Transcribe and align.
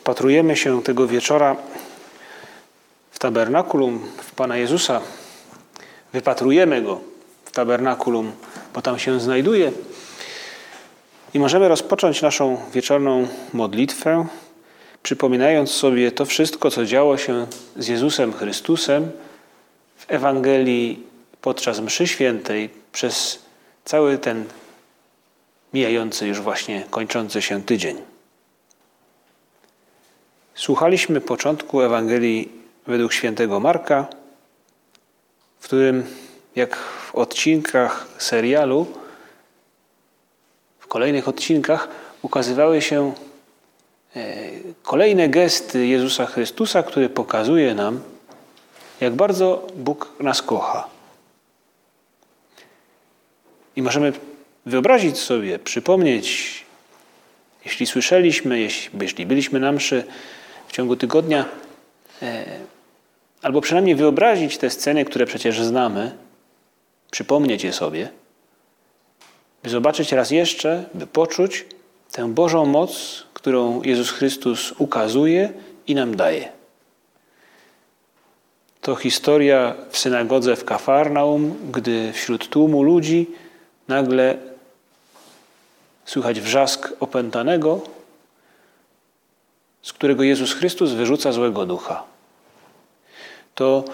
Wpatrujemy 0.00 0.56
się 0.56 0.82
tego 0.82 1.06
wieczora 1.06 1.56
w 3.10 3.18
tabernakulum, 3.18 4.08
w 4.16 4.34
Pana 4.34 4.56
Jezusa. 4.56 5.00
Wypatrujemy 6.12 6.82
Go 6.82 7.00
w 7.44 7.50
tabernakulum, 7.50 8.32
bo 8.74 8.82
tam 8.82 8.98
się 8.98 9.20
znajduje. 9.20 9.72
I 11.34 11.38
możemy 11.38 11.68
rozpocząć 11.68 12.22
naszą 12.22 12.58
wieczorną 12.72 13.28
modlitwę, 13.52 14.26
przypominając 15.02 15.70
sobie 15.70 16.12
to 16.12 16.24
wszystko, 16.24 16.70
co 16.70 16.84
działo 16.84 17.16
się 17.16 17.46
z 17.76 17.88
Jezusem 17.88 18.32
Chrystusem 18.32 19.10
w 19.96 20.04
Ewangelii 20.08 21.02
podczas 21.40 21.80
mszy 21.80 22.06
świętej 22.06 22.70
przez 22.92 23.38
cały 23.84 24.18
ten 24.18 24.44
mijający 25.74 26.26
już 26.26 26.40
właśnie 26.40 26.84
kończący 26.90 27.42
się 27.42 27.62
tydzień. 27.62 28.09
Słuchaliśmy 30.60 31.20
początku 31.20 31.82
Ewangelii 31.82 32.48
według 32.86 33.12
świętego 33.12 33.60
Marka, 33.60 34.06
w 35.60 35.64
którym, 35.64 36.06
jak 36.56 36.76
w 36.76 37.14
odcinkach 37.14 38.06
serialu, 38.18 38.86
w 40.78 40.86
kolejnych 40.86 41.28
odcinkach 41.28 41.88
ukazywały 42.22 42.82
się 42.82 43.12
e, 44.16 44.22
kolejne 44.82 45.28
gesty 45.28 45.86
Jezusa 45.86 46.26
Chrystusa, 46.26 46.82
który 46.82 47.08
pokazuje 47.08 47.74
nam, 47.74 48.00
jak 49.00 49.14
bardzo 49.14 49.66
Bóg 49.76 50.08
nas 50.20 50.42
kocha. 50.42 50.88
I 53.76 53.82
możemy 53.82 54.12
wyobrazić 54.66 55.18
sobie, 55.18 55.58
przypomnieć, 55.58 56.64
jeśli 57.64 57.86
słyszeliśmy, 57.86 58.68
jeśli 59.00 59.26
byliśmy 59.26 59.60
na 59.60 59.72
mszy, 59.72 60.04
w 60.70 60.72
ciągu 60.72 60.96
tygodnia, 60.96 61.44
e, 62.22 62.44
albo 63.42 63.60
przynajmniej 63.60 63.94
wyobrazić 63.94 64.58
te 64.58 64.70
sceny, 64.70 65.04
które 65.04 65.26
przecież 65.26 65.62
znamy, 65.62 66.12
przypomnieć 67.10 67.64
je 67.64 67.72
sobie, 67.72 68.08
by 69.62 69.70
zobaczyć 69.70 70.12
raz 70.12 70.30
jeszcze, 70.30 70.84
by 70.94 71.06
poczuć 71.06 71.66
tę 72.12 72.34
Bożą 72.34 72.66
moc, 72.66 73.22
którą 73.34 73.82
Jezus 73.82 74.10
Chrystus 74.10 74.72
ukazuje 74.78 75.52
i 75.86 75.94
nam 75.94 76.16
daje. 76.16 76.48
To 78.80 78.96
historia 78.96 79.74
w 79.90 79.98
synagodze 79.98 80.56
w 80.56 80.64
Kafarnaum, 80.64 81.54
gdy 81.72 82.12
wśród 82.12 82.48
tłumu 82.48 82.82
ludzi 82.82 83.26
nagle 83.88 84.38
słychać 86.04 86.40
wrzask 86.40 86.92
opętanego, 87.00 87.99
z 89.82 89.92
którego 89.92 90.22
Jezus 90.22 90.52
Chrystus 90.52 90.92
wyrzuca 90.92 91.32
złego 91.32 91.66
ducha. 91.66 92.02
To 93.54 93.84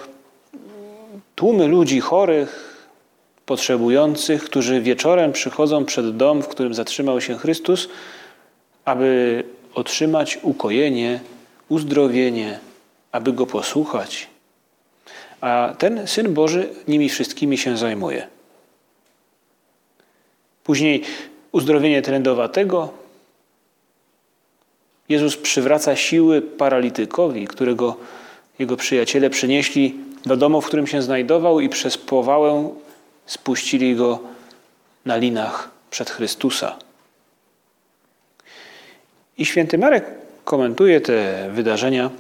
tłumy 1.35 1.67
ludzi 1.67 2.01
chorych, 2.01 2.77
potrzebujących, 3.47 4.45
którzy 4.45 4.81
wieczorem 4.81 5.33
przychodzą 5.33 5.85
przed 5.85 6.17
dom, 6.17 6.43
w 6.43 6.49
którym 6.49 6.75
zatrzymał 6.75 7.21
się 7.21 7.39
Chrystus, 7.39 7.89
aby 8.85 9.45
otrzymać 9.75 10.39
ukojenie, 10.43 11.21
uzdrowienie, 11.69 12.59
aby 13.13 13.33
go 13.33 13.47
posłuchać. 13.47 14.29
A 15.41 15.75
ten 15.79 16.07
Syn 16.07 16.35
Boży 16.35 16.69
nimi 16.89 17.09
wszystkimi 17.09 17.59
się 17.59 17.77
zajmuje. 17.77 18.27
Później 20.65 21.03
uzdrowienie 21.53 22.03
trędowatego, 22.03 22.93
Jezus 25.09 25.37
przywraca 25.37 25.97
siły 25.97 26.43
paralitykowi, 26.43 27.47
którego 27.47 27.97
jego 28.59 28.77
przyjaciele 28.77 29.31
przynieśli 29.31 29.95
do 30.27 30.37
domu, 30.37 30.61
w 30.61 30.67
którym 30.67 30.87
się 30.87 31.03
znajdował 31.03 31.61
i 31.61 31.69
przez 31.69 31.99
powałę 31.99 32.71
spuścili 33.27 33.97
go 33.97 34.19
na 35.05 35.17
linach 35.17 35.71
przed 35.91 36.11
Chrystusa. 36.11 36.77
I 39.39 39.45
święty 39.45 39.79
Marek 39.79 40.05
komentuje 40.45 41.01
te 41.01 41.49
wydarzenia, 41.53 42.11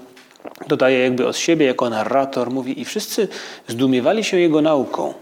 dodaje 0.69 0.99
jakby 0.99 1.27
od 1.27 1.37
siebie 1.37 1.67
jako 1.67 1.91
narrator, 1.91 2.51
mówi 2.51 2.81
i 2.81 2.85
wszyscy 2.85 3.29
zdumiewali 3.69 4.25
się 4.25 4.39
jego 4.39 4.63
nauką. 4.63 5.15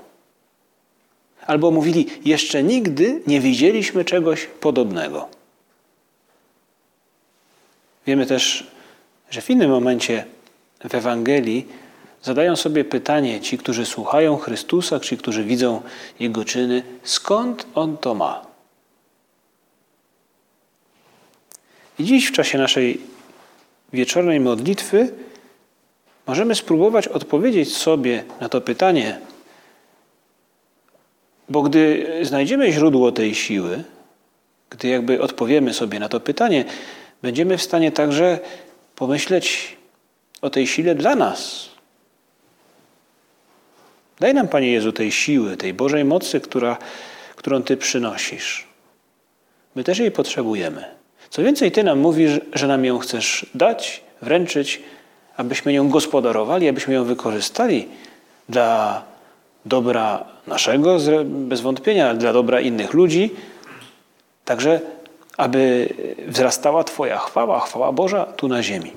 Albo 1.47 1.71
mówili, 1.71 2.07
jeszcze 2.25 2.63
nigdy 2.63 3.23
nie 3.27 3.41
widzieliśmy 3.41 4.05
czegoś 4.05 4.47
podobnego. 4.47 5.29
Wiemy 8.07 8.27
też, 8.27 8.67
że 9.31 9.41
w 9.41 9.51
innym 9.51 9.71
momencie 9.71 10.25
w 10.89 10.95
Ewangelii 10.95 11.67
zadają 12.23 12.57
sobie 12.57 12.85
pytanie 12.85 13.41
ci, 13.41 13.59
którzy 13.59 13.87
słuchają 13.87 14.37
Chrystusa, 14.37 15.01
ci, 15.01 15.17
którzy 15.17 15.45
widzą 15.45 15.83
Jego 16.21 16.45
czyny, 16.45 16.83
skąd 17.03 17.67
On 17.75 17.97
to 17.97 18.15
ma? 18.15 18.47
I 21.99 22.05
dziś 22.05 22.29
w 22.29 22.33
czasie 22.33 22.59
naszej 22.59 23.01
wieczornej 23.93 24.41
modlitwy 24.41 25.13
możemy 26.27 26.55
spróbować 26.55 27.09
odpowiedzieć 27.09 27.77
sobie 27.77 28.25
na 28.41 28.49
to 28.49 28.61
pytanie, 28.61 29.19
bo 31.49 31.63
gdy 31.63 32.07
znajdziemy 32.23 32.73
źródło 32.73 33.13
tej 33.13 33.35
siły, 33.35 33.85
gdy 34.71 34.89
jakby 34.89 35.23
odpowiemy 35.23 35.75
sobie 35.75 35.99
na 35.99 36.09
to 36.09 36.21
pytanie, 36.21 36.65
będziemy 37.25 37.59
w 37.59 37.63
stanie 37.63 37.93
także 37.93 38.39
pomyśleć 38.97 39.77
o 40.43 40.51
tej 40.51 40.67
sile 40.67 40.95
dla 40.95 41.15
nas. 41.17 41.69
Daj 44.21 44.35
nam, 44.35 44.49
Panie 44.49 44.73
Jezu, 44.73 44.93
tej 44.93 45.13
siły, 45.13 45.57
tej 45.57 45.75
Bożej 45.75 46.05
mocy, 46.05 46.41
która, 46.41 46.77
którą 47.37 47.63
Ty 47.63 47.77
przynosisz. 47.77 48.67
My 49.75 49.85
też 49.85 49.99
jej 49.99 50.11
potrzebujemy. 50.11 50.85
Co 51.31 51.43
więcej, 51.43 51.73
Ty 51.73 51.85
nam 51.85 51.99
mówisz, 51.99 52.41
że 52.53 52.67
nam 52.67 52.85
ją 52.85 52.99
chcesz 52.99 53.47
dać, 53.55 54.01
wręczyć, 54.23 54.83
abyśmy 55.37 55.73
ją 55.73 55.89
gospodarowali, 55.89 56.69
abyśmy 56.69 56.95
ją 56.95 57.05
wykorzystali 57.05 57.89
dla 58.49 59.03
dobra 59.67 60.25
naszego, 60.47 60.99
bez 61.25 61.61
wątpienia, 61.61 62.15
dla 62.15 62.33
dobra 62.33 62.61
innych 62.61 62.93
ludzi, 62.93 63.31
także 64.45 64.81
aby 65.37 65.89
wzrastała 66.27 66.85
Twoja 66.85 67.19
chwała, 67.19 67.61
chwała 67.61 67.93
Boża 67.93 68.25
tu 68.27 68.49
na 68.49 68.63
ziemi. 68.63 68.93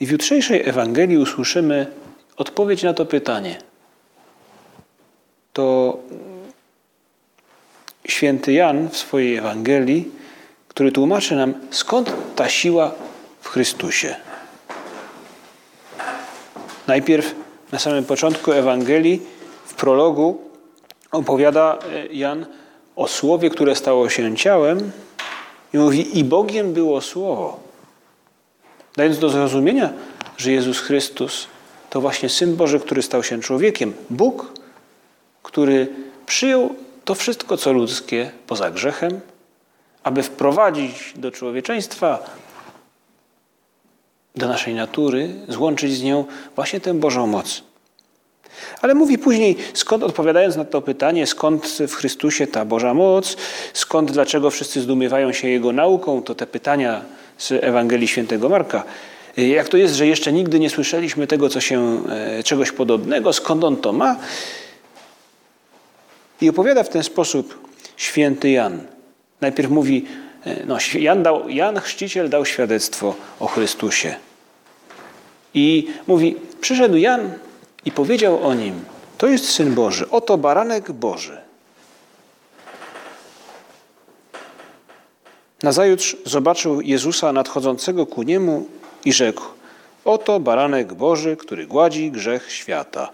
I 0.00 0.06
w 0.06 0.10
jutrzejszej 0.10 0.68
Ewangelii 0.68 1.18
usłyszymy 1.18 1.86
odpowiedź 2.36 2.82
na 2.82 2.94
to 2.94 3.06
pytanie. 3.06 3.58
To 5.52 5.98
święty 8.08 8.52
Jan 8.52 8.88
w 8.88 8.96
swojej 8.96 9.36
Ewangelii, 9.36 10.12
który 10.68 10.92
tłumaczy 10.92 11.36
nam, 11.36 11.54
skąd 11.70 12.12
ta 12.36 12.48
siła 12.48 12.94
w 13.40 13.48
Chrystusie. 13.48 14.16
Najpierw 16.86 17.34
na 17.72 17.78
samym 17.78 18.04
początku 18.04 18.52
Ewangelii, 18.52 19.22
w 19.66 19.74
prologu, 19.74 20.50
opowiada 21.12 21.78
Jan 22.10 22.46
o 22.96 23.08
Słowie, 23.08 23.50
które 23.50 23.76
stało 23.76 24.08
się 24.08 24.36
ciałem 24.36 24.92
i 25.74 25.78
mówi, 25.78 26.18
i 26.18 26.24
Bogiem 26.24 26.72
było 26.72 27.00
Słowo. 27.00 27.60
Dając 28.96 29.18
do 29.18 29.28
zrozumienia, 29.28 29.92
że 30.36 30.52
Jezus 30.52 30.80
Chrystus 30.80 31.46
to 31.90 32.00
właśnie 32.00 32.28
Syn 32.28 32.56
Boży, 32.56 32.80
który 32.80 33.02
stał 33.02 33.22
się 33.22 33.40
człowiekiem. 33.40 33.94
Bóg, 34.10 34.52
który 35.42 35.88
przyjął 36.26 36.74
to 37.04 37.14
wszystko, 37.14 37.56
co 37.56 37.72
ludzkie 37.72 38.30
poza 38.46 38.70
grzechem, 38.70 39.20
aby 40.02 40.22
wprowadzić 40.22 41.12
do 41.16 41.30
człowieczeństwa, 41.30 42.18
do 44.36 44.48
naszej 44.48 44.74
natury, 44.74 45.34
złączyć 45.48 45.94
z 45.94 46.02
nią 46.02 46.24
właśnie 46.54 46.80
tę 46.80 46.94
Bożą 46.94 47.26
moc. 47.26 47.62
Ale 48.82 48.94
mówi 48.94 49.18
później, 49.18 49.56
skąd 49.74 50.02
odpowiadając 50.02 50.56
na 50.56 50.64
to 50.64 50.82
pytanie, 50.82 51.26
skąd 51.26 51.66
w 51.88 51.94
Chrystusie 51.94 52.46
ta 52.46 52.64
Boża 52.64 52.94
moc, 52.94 53.36
skąd, 53.72 54.12
dlaczego 54.12 54.50
wszyscy 54.50 54.80
zdumiewają 54.80 55.32
się 55.32 55.48
Jego 55.48 55.72
nauką, 55.72 56.22
to 56.22 56.34
te 56.34 56.46
pytania 56.46 57.02
z 57.38 57.52
Ewangelii 57.52 58.08
Świętego 58.08 58.48
Marka. 58.48 58.84
Jak 59.36 59.68
to 59.68 59.76
jest, 59.76 59.94
że 59.94 60.06
jeszcze 60.06 60.32
nigdy 60.32 60.60
nie 60.60 60.70
słyszeliśmy 60.70 61.26
tego, 61.26 61.48
co 61.48 61.60
się, 61.60 62.02
e, 62.08 62.42
czegoś 62.42 62.72
podobnego, 62.72 63.32
skąd 63.32 63.64
on 63.64 63.76
to 63.76 63.92
ma? 63.92 64.16
I 66.40 66.48
opowiada 66.48 66.82
w 66.82 66.88
ten 66.88 67.02
sposób 67.02 67.68
święty 67.96 68.50
Jan. 68.50 68.80
Najpierw 69.40 69.70
mówi, 69.70 70.06
e, 70.46 70.66
no, 70.66 70.78
Jan, 70.94 71.22
dał, 71.22 71.48
Jan 71.48 71.80
Chrzciciel 71.80 72.28
dał 72.28 72.44
świadectwo 72.44 73.14
o 73.40 73.46
Chrystusie. 73.46 74.14
I 75.54 75.88
mówi, 76.06 76.36
przyszedł 76.60 76.96
Jan 76.96 77.30
i 77.84 77.92
powiedział 77.92 78.46
o 78.46 78.54
nim, 78.54 78.84
to 79.18 79.26
jest 79.26 79.48
Syn 79.48 79.74
Boży, 79.74 80.10
oto 80.10 80.38
baranek 80.38 80.92
Boży. 80.92 81.38
Nazajutrz 85.62 86.16
zobaczył 86.24 86.80
Jezusa 86.80 87.32
nadchodzącego 87.32 88.06
ku 88.06 88.22
niemu 88.22 88.66
i 89.04 89.12
rzekł, 89.12 89.42
oto 90.04 90.40
baranek 90.40 90.94
Boży, 90.94 91.36
który 91.36 91.66
gładzi 91.66 92.10
grzech 92.10 92.52
świata. 92.52 93.10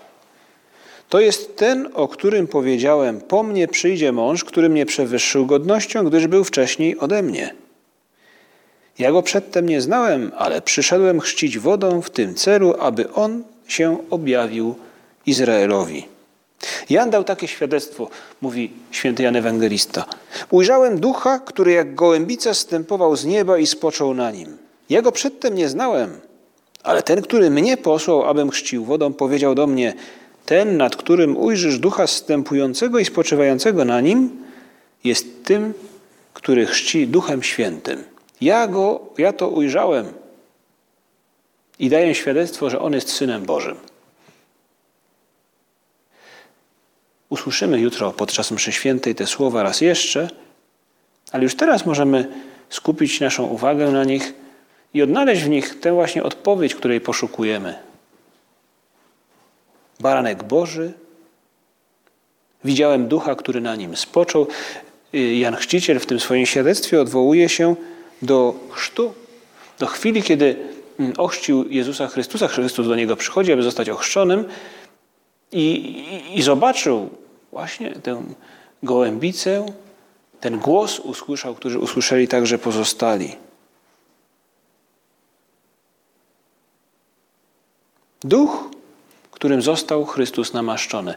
To 1.08 1.20
jest 1.20 1.56
ten, 1.56 1.88
o 1.94 2.08
którym 2.08 2.46
powiedziałem: 2.46 3.20
Po 3.20 3.42
mnie 3.42 3.68
przyjdzie 3.68 4.12
mąż, 4.12 4.44
który 4.44 4.68
mnie 4.68 4.86
przewyższył 4.86 5.46
godnością, 5.46 6.04
gdyż 6.04 6.26
był 6.26 6.44
wcześniej 6.44 6.98
ode 6.98 7.22
mnie. 7.22 7.54
Ja 8.98 9.12
go 9.12 9.22
przedtem 9.22 9.68
nie 9.68 9.80
znałem, 9.80 10.32
ale 10.36 10.62
przyszedłem 10.62 11.20
chrzcić 11.20 11.58
wodą 11.58 12.02
w 12.02 12.10
tym 12.10 12.34
celu, 12.34 12.74
aby 12.78 13.12
on 13.12 13.42
się 13.72 13.98
objawił 14.10 14.74
Izraelowi. 15.26 16.08
Jan 16.90 17.10
dał 17.10 17.24
takie 17.24 17.48
świadectwo, 17.48 18.08
mówi 18.40 18.72
święty 18.90 19.22
Jan 19.22 19.36
Ewangelista. 19.36 20.04
Ujrzałem 20.50 21.00
ducha, 21.00 21.38
który 21.38 21.72
jak 21.72 21.94
gołębica 21.94 22.54
stępował 22.54 23.16
z 23.16 23.24
nieba 23.24 23.58
i 23.58 23.66
spoczął 23.66 24.14
na 24.14 24.30
nim. 24.30 24.58
Ja 24.90 25.02
go 25.02 25.12
przedtem 25.12 25.54
nie 25.54 25.68
znałem, 25.68 26.20
ale 26.82 27.02
ten, 27.02 27.22
który 27.22 27.50
mnie 27.50 27.76
posłał, 27.76 28.24
abym 28.24 28.50
chrzcił 28.50 28.84
wodą, 28.84 29.12
powiedział 29.12 29.54
do 29.54 29.66
mnie: 29.66 29.94
ten, 30.46 30.76
nad 30.76 30.96
którym 30.96 31.36
ujrzysz 31.36 31.78
ducha 31.78 32.06
zstępującego 32.06 32.98
i 32.98 33.04
spoczywającego 33.04 33.84
na 33.84 34.00
nim, 34.00 34.30
jest 35.04 35.44
tym, 35.44 35.74
który 36.34 36.66
chrzci 36.66 37.06
Duchem 37.06 37.42
Świętym. 37.42 38.04
Ja 38.40 38.66
go, 38.66 39.00
ja 39.18 39.32
to 39.32 39.48
ujrzałem 39.48 40.06
i 41.80 41.88
daję 41.88 42.14
świadectwo, 42.14 42.70
że 42.70 42.80
on 42.80 42.92
jest 42.92 43.12
Synem 43.12 43.44
Bożym. 43.44 43.76
Usłyszymy 47.28 47.80
jutro 47.80 48.12
podczas 48.12 48.50
mszy 48.50 48.72
świętej 48.72 49.14
te 49.14 49.26
słowa 49.26 49.62
raz 49.62 49.80
jeszcze, 49.80 50.28
ale 51.32 51.42
już 51.42 51.54
teraz 51.54 51.86
możemy 51.86 52.28
skupić 52.70 53.20
naszą 53.20 53.46
uwagę 53.46 53.90
na 53.90 54.04
nich 54.04 54.34
i 54.94 55.02
odnaleźć 55.02 55.42
w 55.42 55.48
nich 55.48 55.80
tę 55.80 55.92
właśnie 55.92 56.22
odpowiedź, 56.22 56.74
której 56.74 57.00
poszukujemy 57.00 57.78
baranek 60.00 60.42
Boży. 60.42 60.92
Widziałem 62.64 63.08
ducha, 63.08 63.34
który 63.34 63.60
na 63.60 63.76
nim 63.76 63.96
spoczął. 63.96 64.46
Jan 65.12 65.56
Chrzciciel 65.56 65.98
w 65.98 66.06
tym 66.06 66.20
swoim 66.20 66.46
świadectwie 66.46 67.00
odwołuje 67.00 67.48
się 67.48 67.76
do 68.22 68.54
chrztu, 68.70 69.14
do 69.78 69.86
chwili, 69.86 70.22
kiedy 70.22 70.56
ochrzcił 71.16 71.68
Jezusa 71.68 72.06
Chrystusa. 72.06 72.48
Chrystus 72.48 72.88
do 72.88 72.96
niego 72.96 73.16
przychodzi, 73.16 73.52
aby 73.52 73.62
zostać 73.62 73.88
ochrzczonym 73.88 74.44
i, 75.52 75.64
i, 75.64 76.38
i 76.38 76.42
zobaczył 76.42 77.10
właśnie 77.52 77.90
tę 77.90 78.22
gołębicę, 78.82 79.66
ten 80.40 80.58
głos 80.58 80.98
usłyszał, 80.98 81.54
który 81.54 81.78
usłyszeli 81.78 82.28
także 82.28 82.58
pozostali. 82.58 83.36
Duch 88.24 88.70
którym 89.40 89.62
został 89.62 90.04
Chrystus 90.04 90.52
namaszczony. 90.52 91.14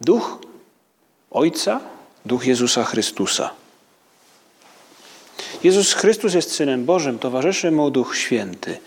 Duch 0.00 0.38
Ojca, 1.30 1.80
duch 2.26 2.46
Jezusa 2.46 2.84
Chrystusa. 2.84 3.50
Jezus 5.64 5.92
Chrystus 5.92 6.34
jest 6.34 6.52
Synem 6.52 6.84
Bożym, 6.84 7.18
towarzyszy 7.18 7.70
Mu 7.70 7.90
Duch 7.90 8.16
Święty. 8.16 8.78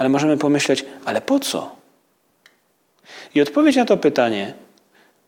Ale 0.00 0.08
możemy 0.08 0.36
pomyśleć, 0.36 0.84
ale 1.04 1.20
po 1.20 1.40
co? 1.40 1.76
I 3.34 3.40
odpowiedź 3.40 3.76
na 3.76 3.84
to 3.84 3.96
pytanie 3.96 4.54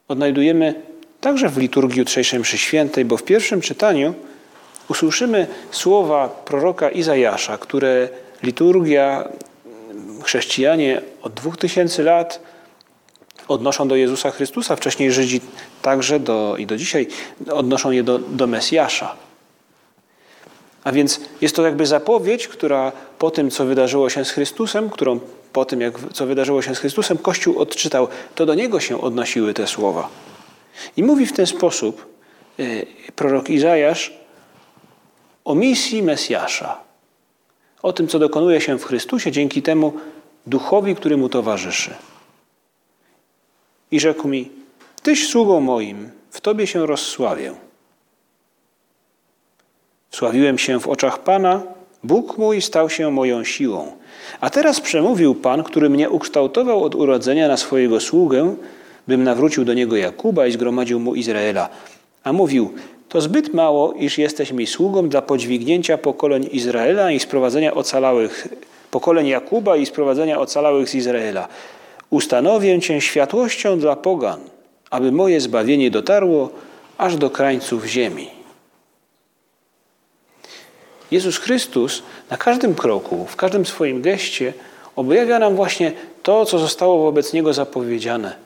odnajdujemy 0.09 0.75
także 1.21 1.49
w 1.49 1.59
liturgii 1.59 1.99
jutrzejszej 1.99 2.41
mszy 2.41 2.59
świętej, 2.59 3.05
bo 3.05 3.17
w 3.17 3.23
pierwszym 3.23 3.61
czytaniu 3.61 4.15
usłyszymy 4.89 5.47
słowa 5.71 6.29
proroka 6.29 6.91
Izajasza, 6.91 7.59
które 7.59 8.09
liturgia, 8.43 9.29
chrześcijanie 10.25 11.03
od 11.23 11.35
dwóch 11.35 11.57
tysięcy 11.57 12.03
lat 12.03 12.41
odnoszą 13.49 13.89
do 13.89 13.97
Jezusa 13.97 14.31
Chrystusa. 14.31 14.77
Wcześniej 14.77 15.13
Żydzi 15.13 15.41
także 15.83 16.21
do, 16.21 16.57
i 16.59 16.67
do 16.67 16.77
dzisiaj 16.77 17.07
odnoszą 17.51 17.91
je 17.91 18.03
do, 18.03 18.19
do 18.19 18.47
Mesjasza. 18.47 19.17
A 20.85 20.93
więc 20.93 21.21
jest 21.41 21.57
to 21.57 21.67
jakby 21.67 21.87
zapowiedź, 21.87 22.49
która 22.49 22.93
po 23.19 23.31
tym, 23.31 23.51
co 23.51 23.65
wydarzyło 23.65 24.11
się 24.11 24.25
z 24.25 24.31
Chrystusem, 24.31 24.91
którą 24.91 25.21
po 25.53 25.65
tym, 25.65 25.81
jak, 25.81 25.95
co 26.13 26.27
wydarzyło 26.27 26.63
się 26.63 26.75
z 26.75 26.79
Chrystusem, 26.79 27.19
Kościół 27.19 27.59
odczytał, 27.59 28.09
to 28.35 28.47
do 28.47 28.55
niego 28.55 28.81
się 28.81 29.01
odnosiły 29.01 29.55
te 29.55 29.67
słowa. 29.67 30.09
I 30.97 31.03
mówi 31.03 31.27
w 31.27 31.33
ten 31.33 31.47
sposób 31.47 32.07
yy, 32.59 32.87
prorok 33.17 33.51
Izajasz 33.51 34.15
o 35.45 35.55
misji 35.55 36.03
Mesjasza, 36.03 36.81
o 37.83 37.93
tym, 37.93 38.09
co 38.09 38.19
dokonuje 38.19 38.61
się 38.61 38.79
w 38.79 38.85
Chrystusie 38.85 39.33
dzięki 39.33 39.63
temu 39.63 39.93
duchowi, 40.47 40.95
który 40.95 41.17
mu 41.17 41.29
towarzyszy. 41.29 41.95
I 43.91 44.01
rzekł 44.01 44.29
mi: 44.29 44.51
Tyś 45.03 45.29
sługą 45.29 45.61
moim, 45.61 46.11
w 46.31 46.41
tobie 46.41 46.67
się 46.67 46.87
rozsławię. 46.87 47.55
Sławiłem 50.13 50.59
się 50.59 50.81
w 50.81 50.89
oczach 50.89 51.19
Pana, 51.19 51.63
Bóg 52.05 52.39
mój 52.39 52.63
stał 52.63 52.91
się 52.91 53.11
moją 53.11 53.45
siłą. 53.45 53.93
A 54.41 54.51
teraz 54.51 54.81
przemówił 54.81 55.35
Pan, 55.35 55.63
który 55.63 55.91
mnie 55.91 56.11
ukształtował 56.11 56.85
od 56.85 56.95
urodzenia 56.95 57.49
na 57.49 57.57
swojego 57.57 58.01
sługę, 58.01 58.55
bym 59.09 59.25
nawrócił 59.25 59.65
do 59.65 59.75
niego 59.75 59.97
Jakuba 59.97 60.47
i 60.47 60.53
zgromadził 60.53 61.01
mu 61.01 61.15
Izraela. 61.15 61.69
A 62.25 62.33
mówił: 62.33 62.73
To 63.09 63.21
zbyt 63.21 63.55
mało, 63.55 63.93
iż 63.93 64.19
jesteś 64.19 64.53
mi 64.53 64.67
sługą 64.67 65.09
dla 65.09 65.23
podźwignięcia 65.23 65.99
pokoleń 65.99 66.49
Izraela 66.53 67.11
i 67.11 67.21
sprowadzenia 67.21 67.75
ocalałych, 67.75 68.49
pokoleń 68.91 69.27
Jakuba 69.27 69.77
i 69.77 69.87
sprowadzenia 69.87 70.39
ocalałych 70.39 70.89
z 70.89 70.95
Izraela. 70.95 71.49
Ustanowię 72.11 72.81
Cię 72.81 73.01
światłością 73.01 73.79
dla 73.79 73.97
pogan, 73.97 74.41
aby 74.91 75.13
moje 75.13 75.41
zbawienie 75.41 75.91
dotarło 75.91 76.51
aż 76.99 77.17
do 77.17 77.31
krańców 77.31 77.85
ziemi. 77.87 78.42
Jezus 81.13 81.39
Chrystus 81.39 82.03
na 82.31 82.37
każdym 82.37 82.75
kroku, 82.75 83.27
w 83.27 83.37
każdym 83.37 83.67
swoim 83.67 84.03
geście 84.03 84.53
objawia 84.97 85.39
nam 85.39 85.57
właśnie 85.57 85.93
to, 86.23 86.45
co 86.45 86.59
zostało 86.59 87.03
wobec 87.03 87.33
Niego 87.33 87.53
zapowiedziane. 87.53 88.37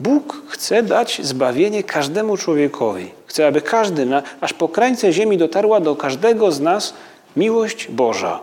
Bóg 0.00 0.42
chce 0.48 0.82
dać 0.82 1.20
zbawienie 1.22 1.82
każdemu 1.82 2.36
człowiekowi. 2.36 3.10
Chce, 3.26 3.46
aby 3.46 3.60
każdy, 3.60 4.06
aż 4.40 4.52
po 4.52 4.68
krańce 4.68 5.12
ziemi 5.12 5.38
dotarła 5.38 5.80
do 5.80 5.96
każdego 5.96 6.52
z 6.52 6.60
nas 6.60 6.94
miłość 7.36 7.88
Boża. 7.88 8.40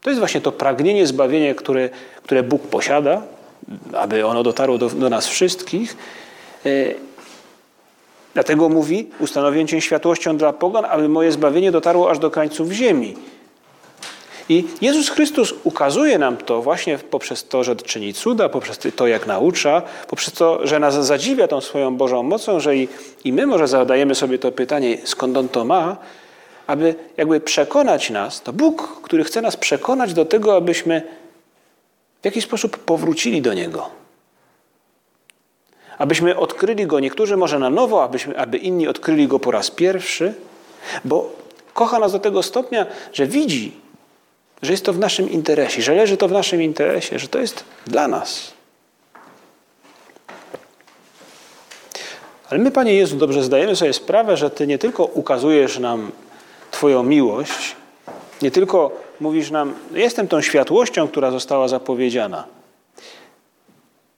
To 0.00 0.10
jest 0.10 0.18
właśnie 0.18 0.40
to 0.40 0.52
pragnienie 0.52 1.06
zbawienia, 1.06 1.54
które, 1.54 1.88
które 2.22 2.42
Bóg 2.42 2.62
posiada, 2.62 3.22
aby 3.92 4.26
ono 4.26 4.42
dotarło 4.42 4.78
do, 4.78 4.88
do 4.88 5.10
nas 5.10 5.26
wszystkich. 5.26 5.96
Dlatego 8.34 8.68
mówi, 8.68 9.08
ustanowię 9.20 9.66
Cię 9.66 9.80
światłością 9.80 10.36
dla 10.36 10.52
pogan, 10.52 10.84
aby 10.84 11.08
moje 11.08 11.32
zbawienie 11.32 11.72
dotarło 11.72 12.10
aż 12.10 12.18
do 12.18 12.30
krańców 12.30 12.72
ziemi. 12.72 13.16
I 14.48 14.64
Jezus 14.80 15.08
Chrystus 15.08 15.54
ukazuje 15.64 16.18
nam 16.18 16.36
to 16.36 16.62
właśnie 16.62 16.98
poprzez 16.98 17.48
to, 17.48 17.64
że 17.64 17.76
czyni 17.76 18.14
cuda, 18.14 18.48
poprzez 18.48 18.78
to, 18.96 19.06
jak 19.06 19.26
naucza, 19.26 19.82
poprzez 20.08 20.34
to, 20.34 20.66
że 20.66 20.78
nas 20.78 21.06
zadziwia 21.06 21.48
tą 21.48 21.60
swoją 21.60 21.96
Bożą 21.96 22.22
mocą, 22.22 22.60
że 22.60 22.76
i, 22.76 22.88
i 23.24 23.32
my 23.32 23.46
może 23.46 23.68
zadajemy 23.68 24.14
sobie 24.14 24.38
to 24.38 24.52
pytanie, 24.52 24.98
skąd 25.04 25.36
On 25.36 25.48
to 25.48 25.64
ma, 25.64 25.96
aby 26.66 26.94
jakby 27.16 27.40
przekonać 27.40 28.10
nas, 28.10 28.42
to 28.42 28.52
Bóg, 28.52 29.00
który 29.02 29.24
chce 29.24 29.42
nas 29.42 29.56
przekonać 29.56 30.14
do 30.14 30.24
tego, 30.24 30.56
abyśmy 30.56 31.02
w 32.22 32.24
jakiś 32.24 32.44
sposób 32.44 32.78
powrócili 32.78 33.42
do 33.42 33.54
Niego 33.54 33.99
abyśmy 36.00 36.36
odkryli 36.36 36.86
go 36.86 37.00
niektórzy 37.00 37.36
może 37.36 37.58
na 37.58 37.70
nowo, 37.70 38.02
abyśmy, 38.02 38.38
aby 38.38 38.58
inni 38.58 38.88
odkryli 38.88 39.28
go 39.28 39.38
po 39.38 39.50
raz 39.50 39.70
pierwszy, 39.70 40.34
bo 41.04 41.32
kocha 41.74 41.98
nas 41.98 42.12
do 42.12 42.18
tego 42.18 42.42
stopnia, 42.42 42.86
że 43.12 43.26
widzi, 43.26 43.72
że 44.62 44.72
jest 44.72 44.84
to 44.84 44.92
w 44.92 44.98
naszym 44.98 45.30
interesie, 45.30 45.82
że 45.82 45.94
leży 45.94 46.16
to 46.16 46.28
w 46.28 46.32
naszym 46.32 46.62
interesie, 46.62 47.18
że 47.18 47.28
to 47.28 47.38
jest 47.38 47.64
dla 47.86 48.08
nas. 48.08 48.52
Ale 52.50 52.60
my, 52.60 52.70
Panie 52.70 52.94
Jezu, 52.94 53.16
dobrze 53.16 53.42
zdajemy 53.42 53.76
sobie 53.76 53.92
sprawę, 53.92 54.36
że 54.36 54.50
Ty 54.50 54.66
nie 54.66 54.78
tylko 54.78 55.04
ukazujesz 55.04 55.78
nam 55.78 56.10
Twoją 56.70 57.02
miłość, 57.02 57.76
nie 58.42 58.50
tylko 58.50 58.90
mówisz 59.20 59.50
nam, 59.50 59.74
no, 59.90 59.98
jestem 59.98 60.28
tą 60.28 60.40
światłością, 60.40 61.08
która 61.08 61.30
została 61.30 61.68
zapowiedziana 61.68 62.59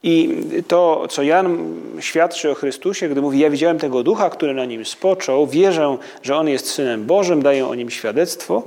i 0.02 0.42
to, 0.68 1.06
co 1.10 1.22
Jan 1.22 1.74
świadczy 2.00 2.50
o 2.50 2.54
Chrystusie, 2.54 3.08
gdy 3.08 3.22
mówi: 3.22 3.38
Ja 3.38 3.50
widziałem 3.50 3.78
tego 3.78 4.02
ducha, 4.02 4.30
który 4.30 4.54
na 4.54 4.64
nim 4.64 4.84
spoczął, 4.84 5.46
wierzę, 5.46 5.96
że 6.22 6.36
on 6.36 6.48
jest 6.48 6.70
synem 6.70 7.06
Bożym, 7.06 7.42
daję 7.42 7.66
o 7.66 7.74
nim 7.74 7.90
świadectwo. 7.90 8.62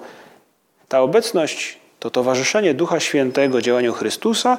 Ta 0.88 1.02
obecność, 1.02 1.78
to 2.00 2.10
towarzyszenie 2.10 2.74
Ducha 2.74 3.00
Świętego 3.00 3.62
działaniu 3.62 3.94
Chrystusa, 3.94 4.58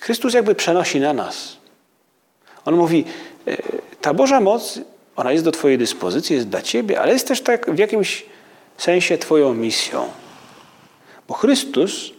Chrystus 0.00 0.34
jakby 0.34 0.54
przenosi 0.54 1.00
na 1.00 1.12
nas. 1.12 1.56
On 2.64 2.76
mówi: 2.76 3.04
e, 3.46 3.56
Ta 4.00 4.14
Boża 4.14 4.40
moc, 4.40 4.80
ona 5.16 5.32
jest 5.32 5.44
do 5.44 5.52
Twojej 5.52 5.78
dyspozycji, 5.78 6.36
jest 6.36 6.48
dla 6.48 6.62
Ciebie, 6.62 7.00
ale 7.00 7.12
jest 7.12 7.28
też 7.28 7.40
tak 7.40 7.70
w 7.70 7.78
jakimś 7.78 8.26
sensie 8.78 9.18
Twoją 9.18 9.54
misją. 9.54 10.08
Bo 11.28 11.34
Chrystus 11.34 12.10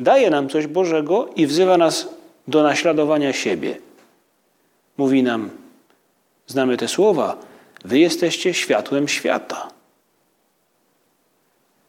daje 0.00 0.30
nam 0.30 0.48
coś 0.48 0.66
Bożego 0.66 1.28
i 1.36 1.46
wzywa 1.46 1.78
nas 1.78 2.15
do 2.48 2.62
naśladowania 2.62 3.32
siebie. 3.32 3.78
Mówi 4.96 5.22
nam, 5.22 5.50
znamy 6.46 6.76
te 6.76 6.88
słowa, 6.88 7.36
wy 7.84 7.98
jesteście 7.98 8.54
światłem 8.54 9.08
świata. 9.08 9.68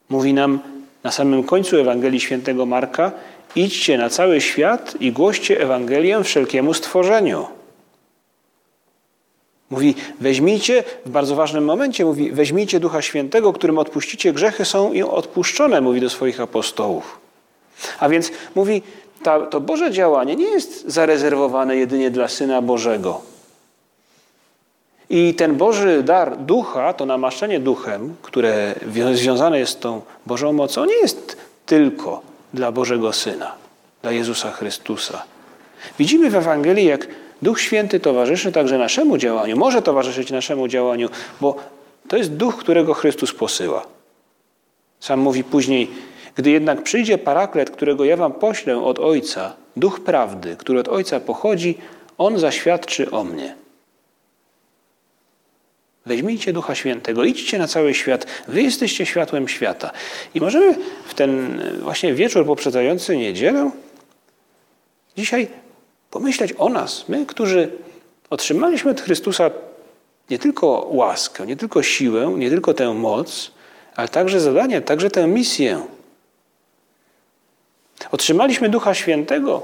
Mówi 0.09 0.33
nam 0.33 0.59
na 1.03 1.11
samym 1.11 1.43
końcu 1.43 1.77
Ewangelii 1.77 2.19
Świętego 2.19 2.65
Marka, 2.65 3.11
idźcie 3.55 3.97
na 3.97 4.09
cały 4.09 4.41
świat 4.41 4.95
i 4.99 5.11
głoście 5.11 5.61
Ewangelię 5.61 6.23
wszelkiemu 6.23 6.73
stworzeniu. 6.73 7.47
Mówi, 9.69 9.95
weźmijcie, 10.19 10.83
w 11.05 11.09
bardzo 11.09 11.35
ważnym 11.35 11.65
momencie 11.65 12.05
mówi, 12.05 12.31
weźmijcie 12.31 12.79
Ducha 12.79 13.01
Świętego, 13.01 13.53
którym 13.53 13.77
odpuścicie 13.77 14.33
grzechy, 14.33 14.65
są 14.65 14.93
im 14.93 15.05
odpuszczone, 15.05 15.81
mówi 15.81 16.01
do 16.01 16.09
swoich 16.09 16.41
apostołów. 16.41 17.19
A 17.99 18.09
więc 18.09 18.31
mówi, 18.55 18.81
ta, 19.23 19.39
to 19.39 19.61
Boże 19.61 19.91
działanie 19.91 20.35
nie 20.35 20.47
jest 20.47 20.89
zarezerwowane 20.89 21.77
jedynie 21.77 22.11
dla 22.11 22.27
Syna 22.27 22.61
Bożego. 22.61 23.21
I 25.09 25.33
ten 25.33 25.55
Boży 25.55 26.03
dar 26.03 26.37
ducha, 26.37 26.93
to 26.93 27.05
namaszczenie 27.05 27.59
duchem, 27.59 28.15
które 28.21 28.75
związane 29.13 29.59
jest 29.59 29.71
z 29.71 29.79
tą 29.79 30.01
Bożą 30.25 30.53
mocą, 30.53 30.85
nie 30.85 30.95
jest 30.95 31.37
tylko 31.65 32.21
dla 32.53 32.71
Bożego 32.71 33.13
Syna, 33.13 33.55
dla 34.01 34.11
Jezusa 34.11 34.51
Chrystusa. 34.51 35.23
Widzimy 35.99 36.29
w 36.29 36.35
Ewangelii, 36.35 36.85
jak 36.85 37.07
Duch 37.41 37.61
Święty 37.61 37.99
towarzyszy 37.99 38.51
także 38.51 38.77
naszemu 38.77 39.17
działaniu, 39.17 39.57
może 39.57 39.81
towarzyszyć 39.81 40.31
naszemu 40.31 40.67
działaniu, 40.67 41.09
bo 41.41 41.55
to 42.07 42.17
jest 42.17 42.33
duch, 42.33 42.57
którego 42.57 42.93
Chrystus 42.93 43.33
posyła. 43.33 43.85
Sam 44.99 45.19
mówi 45.19 45.43
później, 45.43 45.91
gdy 46.37 46.51
jednak 46.51 46.83
przyjdzie 46.83 47.17
paraklet, 47.17 47.69
którego 47.69 48.05
ja 48.05 48.17
wam 48.17 48.33
poślę 48.33 48.77
od 48.83 48.99
Ojca, 48.99 49.55
duch 49.75 49.99
prawdy, 49.99 50.55
który 50.59 50.79
od 50.79 50.87
Ojca 50.87 51.19
pochodzi, 51.19 51.77
on 52.17 52.39
zaświadczy 52.39 53.11
o 53.11 53.23
mnie. 53.23 53.55
Weźmijcie 56.05 56.53
Ducha 56.53 56.75
Świętego, 56.75 57.23
idźcie 57.23 57.57
na 57.57 57.67
cały 57.67 57.93
świat. 57.93 58.25
Wy 58.47 58.61
jesteście 58.61 59.05
światłem 59.05 59.47
świata. 59.47 59.91
I 60.33 60.41
możemy 60.41 60.75
w 61.07 61.13
ten 61.13 61.61
właśnie 61.81 62.13
wieczór 62.13 62.45
poprzedzający 62.45 63.17
niedzielę 63.17 63.71
dzisiaj 65.17 65.47
pomyśleć 66.11 66.53
o 66.57 66.69
nas, 66.69 67.05
my, 67.09 67.25
którzy 67.25 67.71
otrzymaliśmy 68.29 68.91
od 68.91 69.01
Chrystusa 69.01 69.51
nie 70.29 70.39
tylko 70.39 70.87
łaskę, 70.91 71.45
nie 71.45 71.55
tylko 71.55 71.83
siłę, 71.83 72.33
nie 72.37 72.49
tylko 72.49 72.73
tę 72.73 72.93
moc, 72.93 73.51
ale 73.95 74.07
także 74.07 74.39
zadanie, 74.39 74.81
także 74.81 75.09
tę 75.09 75.27
misję. 75.27 75.96
Otrzymaliśmy 78.11 78.69
Ducha 78.69 78.93
Świętego 78.93 79.63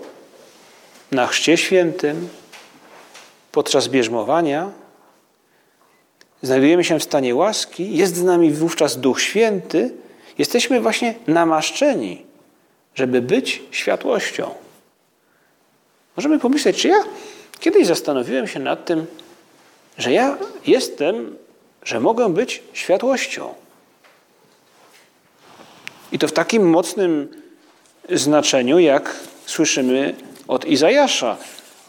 na 1.12 1.28
Chrzcie 1.28 1.58
Świętym, 1.58 2.30
podczas 3.52 3.88
bierzmowania. 3.88 4.72
Znajdujemy 6.42 6.84
się 6.84 7.00
w 7.00 7.04
stanie 7.04 7.36
łaski, 7.36 7.98
jest 7.98 8.16
z 8.16 8.24
nami 8.24 8.52
wówczas 8.52 9.00
Duch 9.00 9.22
Święty. 9.22 9.94
Jesteśmy 10.38 10.82
właśnie 10.82 11.16
namaszczeni, 11.28 12.26
żeby 12.96 13.22
być 13.22 13.62
światłością. 13.72 14.56
Możemy 16.16 16.40
pomyśleć, 16.40 16.78
czy 16.78 16.88
ja 16.88 17.04
kiedyś 17.60 17.88
zastanowiłem 17.88 18.48
się 18.48 18.60
nad 18.60 18.86
tym, 18.86 19.06
że 19.98 20.12
ja 20.12 20.38
jestem, 20.68 21.38
że 21.84 22.00
mogę 22.00 22.34
być 22.34 22.64
światłością. 22.74 23.54
I 26.12 26.20
to 26.20 26.28
w 26.28 26.32
takim 26.32 26.70
mocnym 26.70 27.43
znaczeniu, 28.10 28.80
jak 28.80 29.16
słyszymy 29.46 30.14
od 30.48 30.66
Izajasza. 30.66 31.38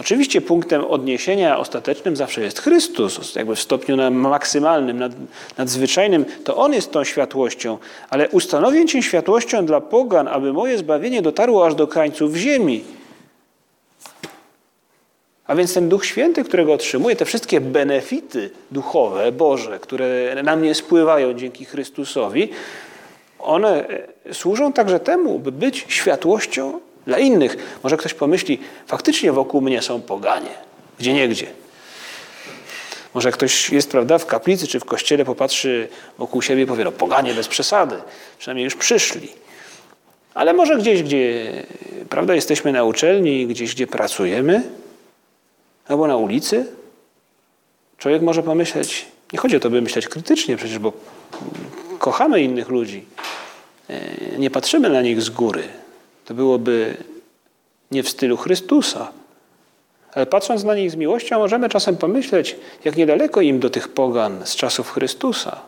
Oczywiście 0.01 0.41
punktem 0.41 0.85
odniesienia 0.85 1.59
ostatecznym 1.59 2.17
zawsze 2.17 2.43
jest 2.43 2.61
Chrystus, 2.61 3.35
jakby 3.35 3.57
w 3.57 3.61
stopniu 3.61 4.11
maksymalnym, 4.11 4.99
nad, 4.99 5.13
nadzwyczajnym, 5.59 6.25
to 6.45 6.57
On 6.57 6.73
jest 6.73 6.93
tą 6.93 7.05
światłością, 7.05 7.79
ale 8.11 8.29
ustanowię 8.29 8.87
Cię 8.87 9.03
światłością 9.03 9.67
dla 9.67 9.81
pogan, 9.81 10.29
aby 10.29 10.53
moje 10.53 10.79
zbawienie 10.79 11.23
dotarło 11.23 11.67
aż 11.67 11.75
do 11.75 11.87
krańców 11.87 12.37
ziemi. 12.37 12.85
A 15.47 15.55
więc 15.55 15.75
ten 15.75 15.89
Duch 15.89 16.07
Święty, 16.07 16.45
którego 16.45 16.73
otrzymuję, 16.73 17.17
te 17.17 17.25
wszystkie 17.25 17.61
benefity 17.61 18.51
duchowe, 18.71 19.33
Boże, 19.33 19.79
które 19.79 20.43
na 20.45 20.57
mnie 20.57 20.75
spływają 20.75 21.35
dzięki 21.35 21.65
Chrystusowi, 21.65 22.49
one 23.45 23.85
służą 24.33 24.73
także 24.73 25.01
temu, 25.01 25.39
by 25.39 25.53
być 25.53 25.87
światłością 25.89 26.81
dla 27.07 27.19
innych. 27.19 27.79
Może 27.83 27.97
ktoś 27.97 28.15
pomyśli, 28.15 28.61
faktycznie 28.87 29.33
wokół 29.33 29.61
mnie 29.61 29.83
są 29.83 30.03
poganie, 30.03 30.51
gdzie 30.99 31.13
niegdzie. 31.13 31.47
Może 33.15 33.33
ktoś 33.33 33.71
jest, 33.71 33.91
prawda, 33.91 34.19
w 34.19 34.27
kaplicy 34.27 34.67
czy 34.67 34.81
w 34.81 34.85
kościele, 34.85 35.25
popatrzy 35.25 35.89
wokół 36.19 36.43
siebie 36.43 36.63
i 36.63 36.67
powie, 36.67 36.85
no 36.85 36.93
poganie 36.93 37.35
bez 37.35 37.49
przesady, 37.49 37.97
przynajmniej 38.39 38.65
już 38.65 38.77
przyszli. 38.77 39.29
Ale 40.35 40.53
może 40.53 40.79
gdzieś, 40.79 41.03
gdzie, 41.03 41.53
prawda, 42.11 42.35
jesteśmy 42.35 42.73
na 42.73 42.85
uczelni, 42.85 43.47
gdzieś, 43.47 43.75
gdzie 43.75 43.87
pracujemy, 43.87 44.63
albo 45.89 46.07
na 46.07 46.17
ulicy, 46.17 46.67
człowiek 47.99 48.23
może 48.23 48.43
pomyśleć, 48.43 49.07
nie 49.33 49.39
chodzi 49.39 49.57
o 49.57 49.61
to, 49.61 49.71
by 49.71 49.83
myśleć 49.83 50.09
krytycznie 50.09 50.57
przecież, 50.57 50.79
bo 50.79 50.93
kochamy 51.99 52.43
innych 52.43 52.69
ludzi, 52.69 53.05
E, 53.91 54.39
nie 54.39 54.51
patrzymy 54.51 54.91
na 54.91 55.03
nich 55.03 55.23
z 55.23 55.31
góry. 55.31 55.63
To 56.25 56.35
byłoby 56.35 56.97
nie 57.91 58.03
w 58.03 58.09
stylu 58.09 58.37
Chrystusa. 58.37 59.13
Ale 60.15 60.27
patrząc 60.27 60.65
na 60.65 60.75
nich 60.75 60.91
z 60.91 60.97
miłością, 60.97 61.39
możemy 61.39 61.69
czasem 61.69 61.97
pomyśleć, 61.97 62.57
jak 62.85 62.97
niedaleko 62.97 63.41
im 63.41 63.61
do 63.61 63.71
tych 63.71 63.89
pogan 63.89 64.47
z 64.47 64.57
czasów 64.57 64.91
Chrystusa. 64.91 65.61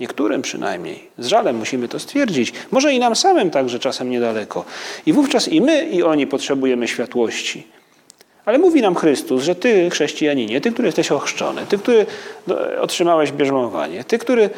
Niektórym 0.00 0.42
przynajmniej. 0.42 1.08
Z 1.18 1.26
żalem 1.26 1.56
musimy 1.56 1.88
to 1.88 1.98
stwierdzić. 1.98 2.52
Może 2.70 2.92
i 2.92 2.98
nam 2.98 3.16
samym 3.16 3.50
także 3.50 3.78
czasem 3.78 4.10
niedaleko. 4.10 4.64
I 5.06 5.12
wówczas 5.12 5.48
i 5.48 5.60
my, 5.60 5.84
i 5.84 6.02
oni 6.02 6.26
potrzebujemy 6.26 6.88
światłości. 6.88 7.66
Ale 8.44 8.58
mówi 8.58 8.82
nam 8.82 8.94
Chrystus, 8.94 9.42
że 9.42 9.54
ty, 9.54 9.90
chrześcijaninie, 9.90 10.60
ty, 10.60 10.72
który 10.72 10.88
jesteś 10.88 11.12
ochrzczony, 11.12 11.66
ty, 11.68 11.78
który 11.78 12.06
otrzymałeś 12.80 13.32
bierzmowanie, 13.32 14.04
ty, 14.04 14.18
który 14.18 14.50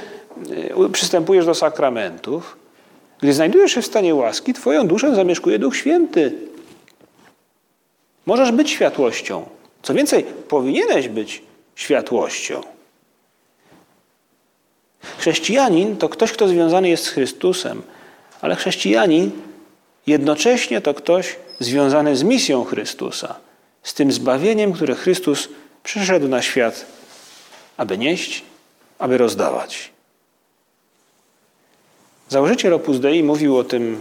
przystępujesz 0.93 1.47
do 1.47 1.55
sakramentów, 1.55 2.57
gdy 3.21 3.33
znajdujesz 3.33 3.73
się 3.73 3.83
w 3.83 3.87
stanie 3.87 4.15
łaski, 4.15 4.55
Twoją 4.55 4.87
duszę 4.87 5.15
zamieszkuje 5.15 5.59
Duch 5.59 5.77
Święty. 5.77 6.33
Możesz 8.27 8.53
być 8.53 8.71
światłością. 8.71 9.47
Co 9.83 9.95
więcej, 9.95 10.25
powinieneś 10.49 11.09
być 11.09 11.43
światłością. 11.75 12.61
Chrześcijanin 15.19 15.97
to 15.97 16.09
ktoś, 16.09 16.33
kto 16.33 16.49
związany 16.49 16.89
jest 16.89 17.05
z 17.05 17.09
Chrystusem, 17.09 17.83
ale 18.41 18.57
chrześcijanin 18.57 19.31
jednocześnie 20.07 20.81
to 20.81 20.95
ktoś 20.95 21.37
związany 21.61 22.17
z 22.17 22.23
misją 22.23 22.65
Chrystusa, 22.65 23.35
z 23.83 23.95
tym 23.95 24.13
zbawieniem, 24.13 24.73
które 24.73 24.95
Chrystus 24.95 25.49
przyszedł 25.83 26.29
na 26.29 26.43
świat, 26.43 26.87
aby 27.77 27.99
nieść, 27.99 28.43
aby 28.99 29.19
rozdawać. 29.19 29.94
Założyciel 32.35 32.75
Opus 32.75 33.01
Dei 33.01 33.23
mówił 33.23 33.59
o 33.59 33.65
tym 33.65 33.97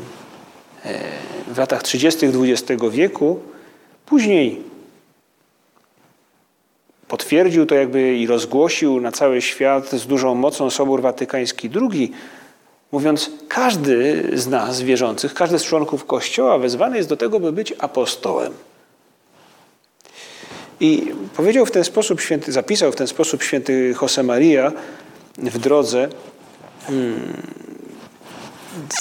e, 0.85 0.99
w 1.47 1.57
latach 1.57 1.83
30. 1.83 2.25
XX 2.25 2.83
wieku. 2.91 3.39
Później 4.05 4.61
potwierdził 7.07 7.65
to 7.65 7.75
jakby 7.75 8.17
i 8.17 8.27
rozgłosił 8.27 9.01
na 9.01 9.11
cały 9.11 9.41
świat 9.41 9.91
z 9.91 10.07
dużą 10.07 10.35
mocą 10.35 10.69
Sobór 10.69 11.01
Watykański 11.01 11.69
II, 11.91 12.11
mówiąc, 12.91 13.31
każdy 13.47 14.29
z 14.33 14.47
nas 14.47 14.81
wierzących, 14.81 15.33
każdy 15.33 15.59
z 15.59 15.63
członków 15.63 16.05
Kościoła 16.05 16.57
wezwany 16.57 16.97
jest 16.97 17.09
do 17.09 17.17
tego, 17.17 17.39
by 17.39 17.51
być 17.51 17.73
apostołem. 17.79 18.53
I 20.79 21.11
powiedział 21.35 21.65
w 21.65 21.71
ten 21.71 21.83
sposób 21.83 22.21
święty, 22.21 22.51
zapisał 22.51 22.91
w 22.91 22.95
ten 22.95 23.07
sposób 23.07 23.43
święty 23.43 23.95
Josemaria 24.01 24.71
w 25.37 25.59
drodze 25.59 26.07
hmm, 26.87 27.53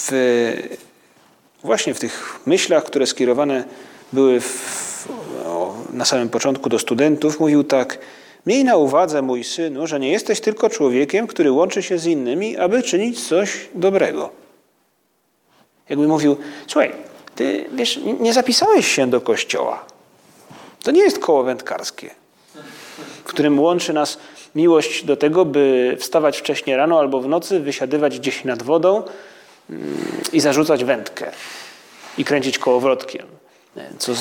w, 0.00 0.12
właśnie 1.62 1.94
w 1.94 2.00
tych 2.00 2.40
myślach, 2.46 2.84
które 2.84 3.06
skierowane 3.06 3.64
były 4.12 4.40
w, 4.40 5.08
na 5.92 6.04
samym 6.04 6.28
początku 6.28 6.68
do 6.68 6.78
studentów, 6.78 7.40
mówił 7.40 7.64
tak: 7.64 7.98
Miej 8.46 8.64
na 8.64 8.76
uwadze, 8.76 9.22
mój 9.22 9.44
synu, 9.44 9.86
że 9.86 10.00
nie 10.00 10.12
jesteś 10.12 10.40
tylko 10.40 10.70
człowiekiem, 10.70 11.26
który 11.26 11.52
łączy 11.52 11.82
się 11.82 11.98
z 11.98 12.06
innymi, 12.06 12.56
aby 12.56 12.82
czynić 12.82 13.28
coś 13.28 13.68
dobrego. 13.74 14.30
Jakby 15.88 16.08
mówił: 16.08 16.36
Słuchaj, 16.66 16.92
ty 17.34 17.64
wiesz, 17.72 18.00
nie 18.20 18.32
zapisałeś 18.32 18.86
się 18.86 19.10
do 19.10 19.20
kościoła. 19.20 19.84
To 20.82 20.90
nie 20.90 21.02
jest 21.02 21.18
koło 21.18 21.42
wędkarskie, 21.42 22.10
w 23.24 23.28
którym 23.28 23.60
łączy 23.60 23.92
nas 23.92 24.18
miłość 24.54 25.04
do 25.04 25.16
tego, 25.16 25.44
by 25.44 25.96
wstawać 26.00 26.38
wcześnie 26.38 26.76
rano 26.76 26.98
albo 26.98 27.20
w 27.20 27.28
nocy, 27.28 27.60
wysiadywać 27.60 28.18
gdzieś 28.18 28.44
nad 28.44 28.62
wodą 28.62 29.02
i 30.32 30.40
zarzucać 30.40 30.84
wędkę 30.84 31.30
i 32.18 32.24
kręcić 32.24 32.58
kołowrotkiem. 32.58 33.26
Co 33.98 34.12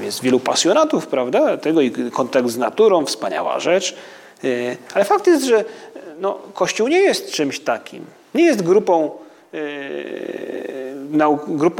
jest 0.00 0.22
wielu 0.22 0.40
pasjonatów, 0.40 1.06
prawda? 1.06 1.56
Tego 1.56 1.80
i 1.80 1.90
kontakt 1.90 2.48
z 2.48 2.56
naturą, 2.56 3.06
wspaniała 3.06 3.60
rzecz. 3.60 3.96
E, 4.44 4.48
ale 4.94 5.04
fakt 5.04 5.26
jest, 5.26 5.44
że 5.44 5.64
no, 6.20 6.38
Kościół 6.54 6.88
nie 6.88 7.00
jest 7.00 7.32
czymś 7.32 7.60
takim. 7.60 8.04
Nie 8.34 8.44
jest 8.44 8.62
grupą 8.62 9.10
Yy, 9.52 10.78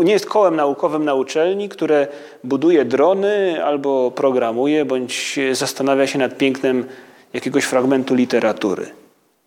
nie 0.05 0.13
jest 0.13 0.27
kołem 0.27 0.57
naukowym 0.57 1.05
na 1.05 1.15
uczelni, 1.15 1.69
które 1.69 2.07
buduje 2.45 2.85
drony 2.85 3.65
albo 3.65 4.11
programuje, 4.11 4.85
bądź 4.85 5.39
zastanawia 5.53 6.07
się 6.07 6.19
nad 6.19 6.37
pięknem 6.37 6.85
jakiegoś 7.33 7.65
fragmentu 7.65 8.15
literatury. 8.15 8.87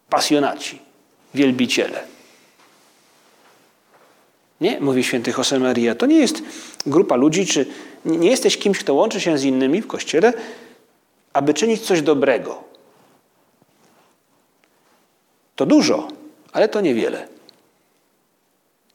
Pasjonaci, 0.10 0.80
wielbiciele. 1.34 2.11
Nie, 4.62 4.80
mówi 4.80 5.04
święty 5.04 5.34
Josemaria, 5.38 5.96
to 5.96 6.06
nie 6.06 6.20
jest 6.20 6.44
grupa 6.86 7.16
ludzi, 7.16 7.46
czy 7.46 7.66
nie 8.06 8.30
jesteś 8.30 8.58
kimś, 8.58 8.80
kto 8.80 8.94
łączy 8.94 9.22
się 9.22 9.38
z 9.38 9.44
innymi 9.44 9.82
w 9.82 9.88
kościele, 9.88 10.34
aby 11.34 11.54
czynić 11.54 11.82
coś 11.82 12.02
dobrego. 12.02 12.64
To 15.56 15.66
dużo, 15.66 16.08
ale 16.54 16.70
to 16.70 16.82
niewiele. 16.82 17.28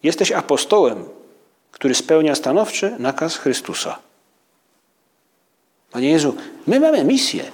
Jesteś 0.03 0.33
apostołem, 0.33 1.05
który 1.73 1.95
spełnia 1.95 2.35
stanowczy 2.35 2.97
nakaz 2.99 3.37
Chrystusa. 3.37 3.99
Panie 5.91 6.11
Jezu, 6.11 6.37
my 6.67 6.81
mamy 6.81 7.05
misję 7.05 7.45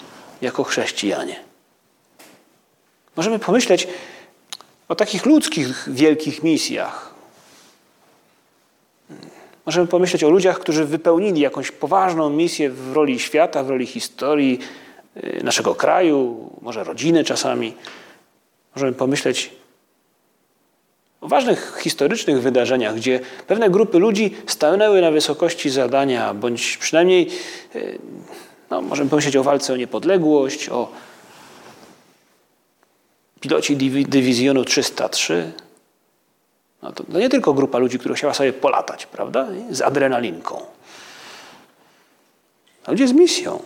jako 0.41 0.65
chrześcijanie. 0.65 1.41
Możemy 3.17 3.39
pomyśleć 3.39 3.89
o 4.89 4.95
takich 4.95 5.27
ludzkich 5.27 5.89
wielkich 5.89 6.43
misjach. 6.43 7.12
Możemy 9.67 9.87
pomyśleć 9.87 10.25
o 10.25 10.31
ludziach, 10.31 10.59
którzy 10.59 10.85
wypełnili 10.85 11.41
jakąś 11.41 11.71
poważną 11.71 12.31
misję 12.31 12.71
w 12.71 12.93
roli 12.93 13.19
świata, 13.19 13.65
w 13.65 13.71
roli 13.71 13.87
historii 13.87 14.59
y, 15.17 15.41
naszego 15.45 15.75
kraju, 15.75 16.51
może 16.63 16.85
rodziny 16.85 17.25
czasami. 17.25 17.75
Możemy 18.77 18.93
pomyśleć 18.93 19.51
o 21.21 21.29
ważnych 21.29 21.79
historycznych 21.83 22.43
wydarzeniach, 22.43 22.97
gdzie 22.97 23.21
pewne 23.47 23.71
grupy 23.71 23.99
ludzi 23.99 24.35
stanęły 24.47 25.01
na 25.01 25.11
wysokości 25.11 25.71
zadania, 25.71 26.35
bądź 26.35 26.77
przynajmniej 26.77 27.29
e, 27.75 27.81
no, 28.71 28.83
możemy 28.83 29.11
pomyśleć 29.11 29.37
o 29.37 29.43
walce 29.43 29.73
o 29.73 29.77
niepodległość, 29.77 30.69
o 30.69 30.93
piloci 33.41 33.77
dywizjonu 34.09 34.65
303. 34.65 35.53
No 36.83 36.93
to, 36.93 37.05
to 37.05 37.19
nie 37.19 37.29
tylko 37.29 37.55
grupa 37.55 37.79
ludzi, 37.79 37.99
która 37.99 38.15
chciała 38.15 38.35
sobie 38.35 38.53
polatać, 38.53 39.07
prawda? 39.07 39.47
Z 39.71 39.83
adrenalinką. 39.83 40.61
A 42.87 42.91
ludzie 42.91 43.09
z 43.09 43.13
misją. 43.13 43.63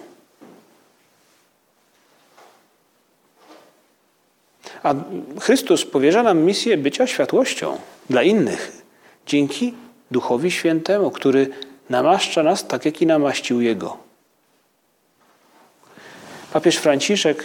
A 4.83 4.95
Chrystus 5.41 5.85
powierza 5.85 6.23
nam 6.23 6.39
misję 6.39 6.77
bycia 6.77 7.07
światłością 7.07 7.79
dla 8.11 8.23
innych 8.23 8.83
dzięki 9.27 9.75
Duchowi 10.11 10.51
Świętemu, 10.51 11.11
który 11.11 11.49
namaszcza 11.91 12.43
nas 12.43 12.67
tak, 12.67 12.85
jak 12.85 13.03
i 13.03 13.07
namaścił 13.07 13.61
Jego. 13.61 13.97
Papież 16.53 16.77
Franciszek 16.77 17.39
e, 17.39 17.45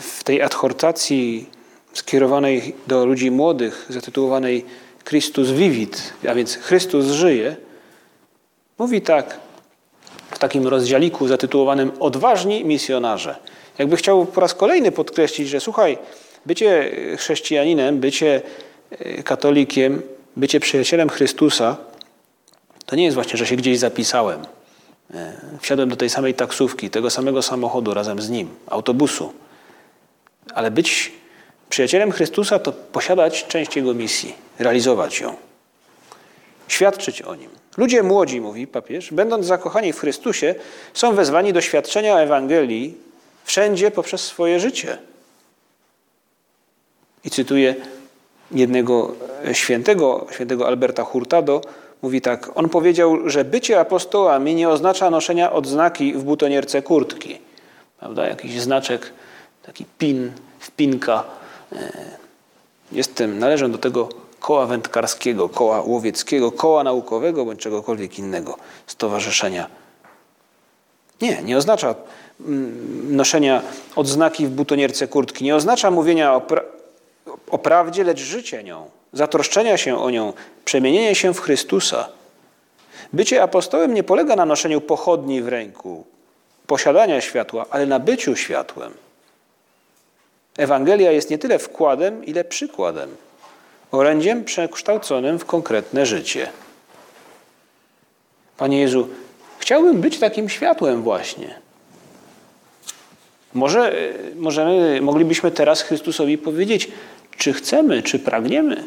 w 0.00 0.24
tej 0.24 0.42
adhortacji 0.42 1.50
skierowanej 1.92 2.74
do 2.86 3.06
ludzi 3.06 3.30
młodych, 3.30 3.86
zatytułowanej 3.88 4.64
Christus 5.04 5.50
vivit, 5.50 6.12
a 6.28 6.34
więc 6.34 6.56
Chrystus 6.56 7.06
żyje, 7.06 7.56
mówi 8.78 9.00
tak 9.00 9.38
w 10.30 10.38
takim 10.38 10.66
rozdzialiku 10.66 11.28
zatytułowanym 11.28 11.92
Odważni 12.00 12.64
misjonarze– 12.64 13.36
jakby 13.80 13.96
chciał 13.96 14.26
po 14.26 14.40
raz 14.40 14.54
kolejny 14.54 14.92
podkreślić, 14.92 15.48
że 15.48 15.60
słuchaj, 15.60 15.98
bycie 16.46 16.90
chrześcijaninem, 17.16 18.00
bycie 18.00 18.42
e, 18.90 19.22
katolikiem, 19.22 20.02
bycie 20.36 20.60
przyjacielem 20.60 21.08
Chrystusa, 21.08 21.76
to 22.86 22.96
nie 22.96 23.04
jest 23.04 23.14
właśnie, 23.14 23.36
że 23.36 23.46
się 23.46 23.56
gdzieś 23.56 23.78
zapisałem. 23.78 24.40
E, 25.14 25.32
wsiadłem 25.60 25.88
do 25.88 25.96
tej 25.96 26.10
samej 26.10 26.34
taksówki, 26.34 26.90
tego 26.90 27.10
samego 27.10 27.42
samochodu 27.42 27.94
razem 27.94 28.22
z 28.22 28.30
nim, 28.30 28.48
autobusu. 28.66 29.32
Ale 30.54 30.70
być 30.70 31.12
przyjacielem 31.70 32.12
Chrystusa 32.12 32.58
to 32.58 32.72
posiadać 32.72 33.46
część 33.46 33.76
Jego 33.76 33.94
misji, 33.94 34.34
realizować 34.58 35.20
ją, 35.20 35.34
świadczyć 36.68 37.22
o 37.22 37.34
Nim. 37.34 37.50
Ludzie 37.76 38.02
młodzi, 38.02 38.40
mówi 38.40 38.66
papież, 38.66 39.12
będąc 39.12 39.46
zakochani 39.46 39.92
w 39.92 40.00
Chrystusie, 40.00 40.54
są 40.94 41.14
wezwani 41.14 41.52
do 41.52 41.60
świadczenia 41.60 42.18
Ewangelii 42.18 43.10
Wszędzie 43.44 43.90
poprzez 43.90 44.20
swoje 44.20 44.60
życie. 44.60 44.98
I 47.24 47.30
cytuję 47.30 47.74
jednego 48.50 49.14
świętego, 49.52 50.26
świętego 50.30 50.66
Alberta 50.66 51.04
Hurtado, 51.04 51.60
mówi 52.02 52.20
tak, 52.20 52.50
on 52.54 52.68
powiedział, 52.68 53.28
że 53.28 53.44
bycie 53.44 53.80
apostołami 53.80 54.54
nie 54.54 54.68
oznacza 54.68 55.10
noszenia 55.10 55.52
odznaki 55.52 56.12
w 56.14 56.22
butonierce 56.22 56.82
kurtki. 56.82 57.38
Prawda? 57.98 58.28
Jakiś 58.28 58.60
znaczek, 58.60 59.12
taki 59.62 59.84
pin, 59.98 60.32
wpinka. 60.58 61.24
E, 61.72 61.92
jestem, 62.92 63.38
należę 63.38 63.68
do 63.68 63.78
tego 63.78 64.08
koła 64.40 64.66
wędkarskiego, 64.66 65.48
koła 65.48 65.82
łowieckiego, 65.82 66.52
koła 66.52 66.84
naukowego 66.84 67.44
bądź 67.44 67.60
czegokolwiek 67.60 68.18
innego 68.18 68.56
stowarzyszenia. 68.86 69.66
Nie, 71.20 71.42
nie 71.42 71.56
oznacza 71.56 71.94
Mm, 72.46 73.16
noszenia 73.16 73.62
odznaki 73.96 74.46
w 74.46 74.50
butonierce 74.50 75.08
kurtki 75.08 75.44
nie 75.44 75.56
oznacza 75.56 75.90
mówienia 75.90 76.34
o, 76.34 76.40
pra 76.40 76.62
o 77.50 77.58
prawdzie, 77.58 78.04
lecz 78.04 78.20
życie 78.20 78.64
nią, 78.64 78.90
zatroszczenia 79.12 79.76
się 79.76 79.98
o 79.98 80.10
nią, 80.10 80.32
przemienienia 80.64 81.14
się 81.14 81.34
w 81.34 81.40
Chrystusa. 81.40 82.08
Bycie 83.12 83.42
apostołem 83.42 83.94
nie 83.94 84.02
polega 84.02 84.36
na 84.36 84.46
noszeniu 84.46 84.80
pochodni 84.80 85.42
w 85.42 85.48
ręku, 85.48 86.04
posiadania 86.66 87.20
światła, 87.20 87.66
ale 87.70 87.86
na 87.86 87.98
byciu 87.98 88.36
światłem. 88.36 88.92
Ewangelia 90.60 91.12
jest 91.12 91.30
nie 91.30 91.38
tyle 91.38 91.58
wkładem, 91.58 92.24
ile 92.24 92.44
przykładem, 92.44 93.16
orędziem 93.90 94.44
przekształconym 94.44 95.38
w 95.38 95.44
konkretne 95.44 96.06
życie. 96.06 96.48
Panie 98.56 98.80
Jezu, 98.80 99.08
chciałbym 99.58 100.00
być 100.00 100.18
takim 100.18 100.48
światłem 100.48 101.02
właśnie. 101.02 101.54
Może 103.54 103.94
możemy, 104.36 105.00
moglibyśmy 105.00 105.50
teraz 105.50 105.82
Chrystusowi 105.82 106.38
powiedzieć, 106.38 106.88
czy 107.36 107.52
chcemy, 107.52 108.02
czy 108.02 108.18
pragniemy 108.18 108.84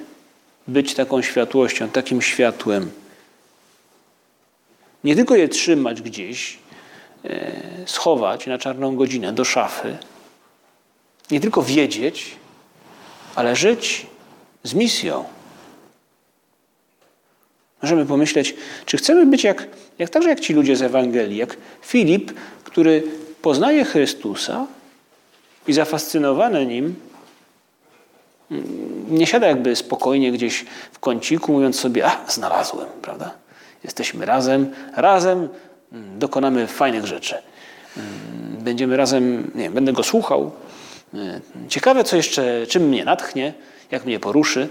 być 0.67 0.93
taką 0.93 1.21
światłością, 1.21 1.89
takim 1.89 2.21
światłem. 2.21 2.91
Nie 5.03 5.15
tylko 5.15 5.35
je 5.35 5.49
trzymać 5.49 6.01
gdzieś, 6.01 6.59
e, 7.25 7.51
schować 7.85 8.47
na 8.47 8.57
czarną 8.57 8.95
godzinę 8.95 9.33
do 9.33 9.45
szafy, 9.45 9.97
nie 11.31 11.39
tylko 11.39 11.63
wiedzieć, 11.63 12.35
ale 13.35 13.55
żyć 13.55 14.07
z 14.63 14.73
misją. 14.73 15.25
Możemy 17.81 18.05
pomyśleć, 18.05 18.55
czy 18.85 18.97
chcemy 18.97 19.25
być 19.25 19.43
jak, 19.43 19.67
jak 19.99 20.09
także 20.09 20.29
jak 20.29 20.39
ci 20.39 20.53
ludzie 20.53 20.75
z 20.75 20.81
Ewangelii, 20.81 21.37
jak 21.37 21.57
Filip, 21.81 22.31
który 22.63 23.03
poznaje 23.41 23.85
Chrystusa 23.85 24.67
i 25.67 25.73
zafascynowany 25.73 26.65
nim, 26.65 26.95
mm, 28.51 28.65
nie 29.09 29.27
siada 29.27 29.47
jakby 29.47 29.75
spokojnie 29.75 30.31
gdzieś 30.31 30.65
w 30.91 30.99
kąciku, 30.99 31.51
mówiąc 31.51 31.79
sobie, 31.79 32.05
a 32.05 32.19
znalazłem, 32.27 32.87
prawda? 33.01 33.31
Jesteśmy 33.83 34.25
razem, 34.25 34.71
razem 34.95 35.49
mm, 35.91 36.19
dokonamy 36.19 36.67
fajnych 36.67 37.05
rzeczy. 37.05 37.35
Będziemy 38.59 38.97
razem, 38.97 39.51
nie 39.55 39.63
wiem, 39.63 39.73
będę 39.73 39.93
go 39.93 40.03
słuchał. 40.03 40.51
Ciekawe, 41.69 42.03
co 42.03 42.15
jeszcze, 42.15 42.67
czym 42.67 42.83
mnie 42.83 43.05
natchnie, 43.05 43.53
jak 43.91 44.05
mnie 44.05 44.19
poruszy. 44.19 44.69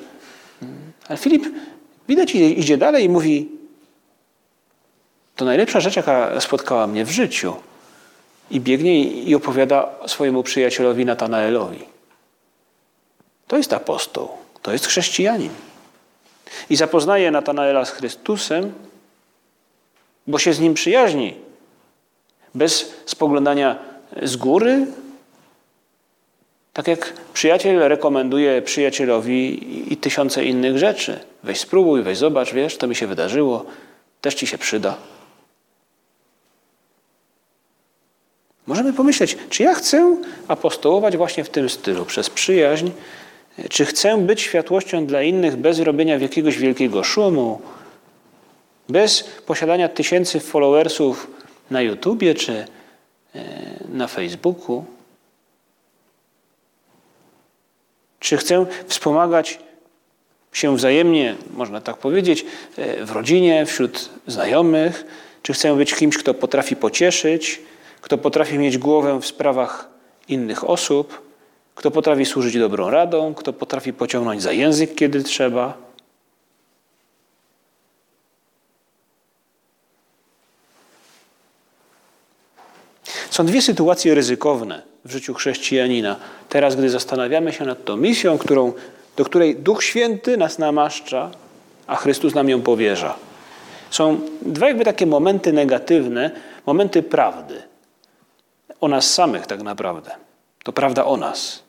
Ale 1.08 1.18
Filip 1.18 1.46
widać 2.08 2.34
idzie 2.34 2.78
dalej 2.78 3.04
i 3.04 3.08
mówi: 3.08 3.48
To 5.36 5.44
najlepsza 5.44 5.80
rzecz, 5.80 5.96
jaka 5.96 6.40
spotkała 6.40 6.86
mnie 6.86 7.04
w 7.04 7.10
życiu. 7.10 7.54
I 8.50 8.60
biegnie 8.60 9.04
i 9.04 9.34
opowiada 9.34 9.90
swojemu 10.06 10.42
przyjacielowi 10.42 11.04
Natanaelowi. 11.04 11.84
To 13.46 13.56
jest 13.56 13.72
apostoł, 13.72 14.28
to 14.62 14.72
jest 14.72 14.86
chrześcijanin. 14.86 15.50
I 16.70 16.76
zapoznaje 16.76 17.30
Natanaela 17.30 17.84
z 17.84 17.90
Chrystusem, 17.90 18.72
bo 20.26 20.38
się 20.38 20.52
z 20.52 20.60
nim 20.60 20.74
przyjaźni. 20.74 21.34
Bez 22.54 22.94
spoglądania 23.06 23.78
z 24.22 24.36
góry, 24.36 24.86
tak 26.72 26.88
jak 26.88 27.12
przyjaciel 27.32 27.78
rekomenduje 27.78 28.62
przyjacielowi 28.62 29.92
i 29.92 29.96
tysiące 29.96 30.44
innych 30.44 30.78
rzeczy. 30.78 31.20
Weź 31.42 31.60
spróbuj, 31.60 32.02
weź 32.02 32.18
zobacz, 32.18 32.52
wiesz, 32.52 32.76
to 32.76 32.86
mi 32.86 32.94
się 32.94 33.06
wydarzyło, 33.06 33.64
też 34.20 34.34
ci 34.34 34.46
się 34.46 34.58
przyda. 34.58 34.96
Możemy 38.66 38.92
pomyśleć, 38.92 39.36
czy 39.50 39.62
ja 39.62 39.74
chcę 39.74 40.16
apostołować 40.48 41.16
właśnie 41.16 41.44
w 41.44 41.50
tym 41.50 41.68
stylu, 41.68 42.04
przez 42.04 42.30
przyjaźń, 42.30 42.90
czy 43.70 43.84
chcę 43.84 44.18
być 44.18 44.40
światłością 44.40 45.06
dla 45.06 45.22
innych 45.22 45.56
bez 45.56 45.78
robienia 45.78 46.16
jakiegoś 46.16 46.58
wielkiego 46.58 47.04
szumu, 47.04 47.60
bez 48.88 49.24
posiadania 49.46 49.88
tysięcy 49.88 50.40
followersów 50.40 51.30
na 51.70 51.82
YouTubie 51.82 52.34
czy 52.34 52.52
e, 52.52 53.44
na 53.88 54.06
Facebooku? 54.06 54.84
Czy 58.22 58.36
chcę 58.36 58.66
wspomagać 58.86 59.58
się 60.52 60.76
wzajemnie, 60.76 61.36
można 61.54 61.80
tak 61.80 61.96
powiedzieć, 61.96 62.46
e, 62.76 63.04
w 63.04 63.10
rodzinie, 63.10 63.66
wśród 63.66 64.10
znajomych? 64.26 65.04
Czy 65.42 65.52
chcę 65.52 65.76
być 65.76 65.94
kimś, 65.94 66.16
kto 66.16 66.34
potrafi 66.34 66.76
pocieszyć, 66.76 67.60
kto 68.00 68.18
potrafi 68.18 68.58
mieć 68.58 68.78
głowę 68.78 69.20
w 69.20 69.26
sprawach 69.26 69.88
innych 70.28 70.70
osób, 70.70 71.22
kto 71.74 71.90
potrafi 71.90 72.26
służyć 72.26 72.58
dobrą 72.58 72.90
radą, 72.90 73.34
kto 73.34 73.52
potrafi 73.52 73.92
pociągnąć 73.92 74.42
za 74.42 74.52
język, 74.52 74.94
kiedy 74.94 75.22
trzeba? 75.22 75.76
Są 83.32 83.46
dwie 83.46 83.62
sytuacje 83.62 84.14
ryzykowne 84.14 84.82
w 85.04 85.12
życiu 85.12 85.34
chrześcijanina. 85.34 86.16
Teraz, 86.48 86.76
gdy 86.76 86.90
zastanawiamy 86.90 87.52
się 87.52 87.64
nad 87.64 87.84
tą 87.84 87.96
misją, 87.96 88.38
którą, 88.38 88.72
do 89.16 89.24
której 89.24 89.56
Duch 89.56 89.84
Święty 89.84 90.36
nas 90.36 90.58
namaszcza, 90.58 91.30
a 91.86 91.96
Chrystus 91.96 92.34
nam 92.34 92.48
ją 92.48 92.62
powierza. 92.62 93.14
Są 93.90 94.20
dwa 94.42 94.68
jakby 94.68 94.84
takie 94.84 95.06
momenty 95.06 95.52
negatywne, 95.52 96.30
momenty 96.66 97.02
prawdy. 97.02 97.62
O 98.80 98.88
nas 98.88 99.14
samych 99.14 99.46
tak 99.46 99.62
naprawdę. 99.62 100.10
To 100.64 100.72
prawda 100.72 101.04
o 101.04 101.16
nas. 101.16 101.62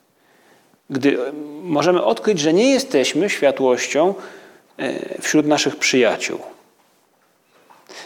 Gdy 0.90 1.18
możemy 1.62 2.04
odkryć, 2.04 2.40
że 2.40 2.52
nie 2.52 2.70
jesteśmy 2.70 3.30
światłością 3.30 4.14
e, 4.76 5.22
wśród 5.22 5.46
naszych 5.46 5.76
przyjaciół. 5.76 6.38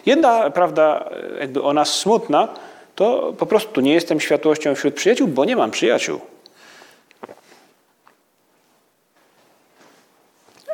Jedna 0.06 0.50
prawda, 0.50 1.10
e, 1.34 1.40
jakby 1.40 1.62
o 1.62 1.72
nas 1.72 1.94
smutna, 1.94 2.48
to 2.98 3.32
po 3.38 3.46
prostu 3.46 3.80
nie 3.80 3.94
jestem 3.94 4.20
światłością 4.20 4.74
wśród 4.74 4.94
przyjaciół, 4.94 5.28
bo 5.28 5.44
nie 5.44 5.56
mam 5.56 5.70
przyjaciół. 5.70 6.20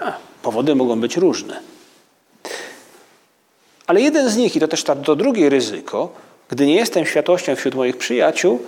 A, 0.00 0.12
powody 0.42 0.74
mogą 0.74 1.00
być 1.00 1.16
różne. 1.16 1.60
Ale 3.86 4.00
jeden 4.00 4.28
z 4.28 4.36
nich, 4.36 4.56
i 4.56 4.60
to 4.60 4.68
też 4.68 4.84
to 4.84 5.16
drugie 5.16 5.48
ryzyko, 5.48 6.12
gdy 6.48 6.66
nie 6.66 6.74
jestem 6.74 7.06
światłością 7.06 7.56
wśród 7.56 7.74
moich 7.74 7.96
przyjaciół, 7.96 8.62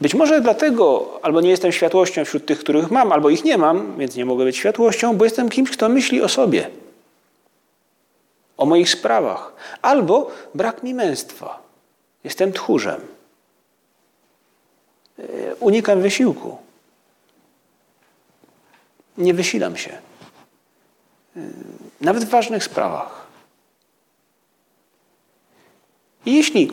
być 0.00 0.14
może 0.14 0.40
dlatego, 0.40 1.18
albo 1.22 1.40
nie 1.40 1.50
jestem 1.50 1.72
światłością 1.72 2.24
wśród 2.24 2.46
tych, 2.46 2.58
których 2.58 2.90
mam, 2.90 3.12
albo 3.12 3.30
ich 3.30 3.44
nie 3.44 3.58
mam, 3.58 3.98
więc 3.98 4.16
nie 4.16 4.24
mogę 4.24 4.44
być 4.44 4.56
światłością, 4.56 5.16
bo 5.16 5.24
jestem 5.24 5.48
kimś, 5.48 5.70
kto 5.70 5.88
myśli 5.88 6.22
o 6.22 6.28
sobie, 6.28 6.70
o 8.56 8.66
moich 8.66 8.90
sprawach, 8.90 9.52
albo 9.82 10.30
brak 10.54 10.82
mi 10.82 10.94
męstwa. 10.94 11.63
Jestem 12.24 12.52
tchórzem. 12.52 13.00
E, 15.18 15.54
unikam 15.54 16.02
wysiłku. 16.02 16.58
Nie 19.18 19.34
wysilam 19.34 19.76
się. 19.76 19.90
E, 21.36 21.40
nawet 22.00 22.24
w 22.24 22.28
ważnych 22.28 22.64
sprawach. 22.64 23.26
I 26.26 26.34
jeśli 26.34 26.70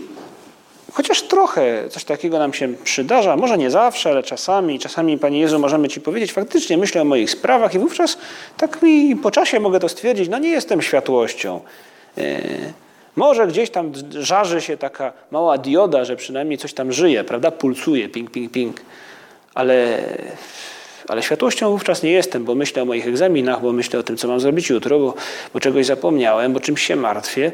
chociaż 0.94 1.22
trochę 1.22 1.90
coś 1.90 2.04
takiego 2.04 2.40
nam 2.40 2.54
się 2.54 2.74
przydarza, 2.84 3.36
może 3.36 3.58
nie 3.58 3.72
zawsze, 3.72 4.10
ale 4.10 4.24
czasami, 4.24 4.80
czasami, 4.80 5.18
Panie 5.18 5.40
Jezu, 5.40 5.60
możemy 5.60 5.90
Ci 5.90 6.02
powiedzieć, 6.02 6.34
faktycznie 6.34 6.78
myślę 6.78 7.02
o 7.02 7.06
moich 7.06 7.32
sprawach 7.32 7.76
i 7.76 7.80
wówczas 7.80 8.18
tak 8.58 8.82
mi 8.82 9.16
po 9.16 9.32
czasie 9.32 9.60
mogę 9.60 9.80
to 9.80 9.90
stwierdzić, 9.90 10.30
no 10.30 10.40
nie 10.40 10.50
jestem 10.50 10.82
światłością. 10.82 11.62
Może 13.16 13.48
gdzieś 13.48 13.70
tam 13.70 13.92
żarzy 14.10 14.62
się 14.62 14.78
taka 14.78 15.14
mała 15.32 15.58
dioda, 15.58 16.06
że 16.06 16.16
przynajmniej 16.16 16.58
coś 16.58 16.74
tam 16.74 16.92
żyje, 16.92 17.24
prawda? 17.24 17.52
Pulsuje, 17.52 18.10
ping, 18.10 18.32
ping, 18.32 18.52
ping. 18.52 18.82
Ale, 19.54 20.04
ale 21.08 21.24
światłością 21.24 21.72
wówczas 21.72 22.04
nie 22.04 22.12
jestem, 22.12 22.46
bo 22.46 22.56
myślę 22.56 22.82
o 22.82 22.86
moich 22.86 23.08
egzaminach, 23.08 23.62
bo 23.62 23.72
myślę 23.72 24.00
o 24.00 24.04
tym, 24.04 24.18
co 24.18 24.28
mam 24.28 24.40
zrobić 24.40 24.70
jutro, 24.70 25.00
bo, 25.00 25.14
bo 25.54 25.60
czegoś 25.60 25.86
zapomniałem, 25.86 26.54
bo 26.54 26.60
czymś 26.60 26.82
się 26.82 26.96
martwię. 26.96 27.52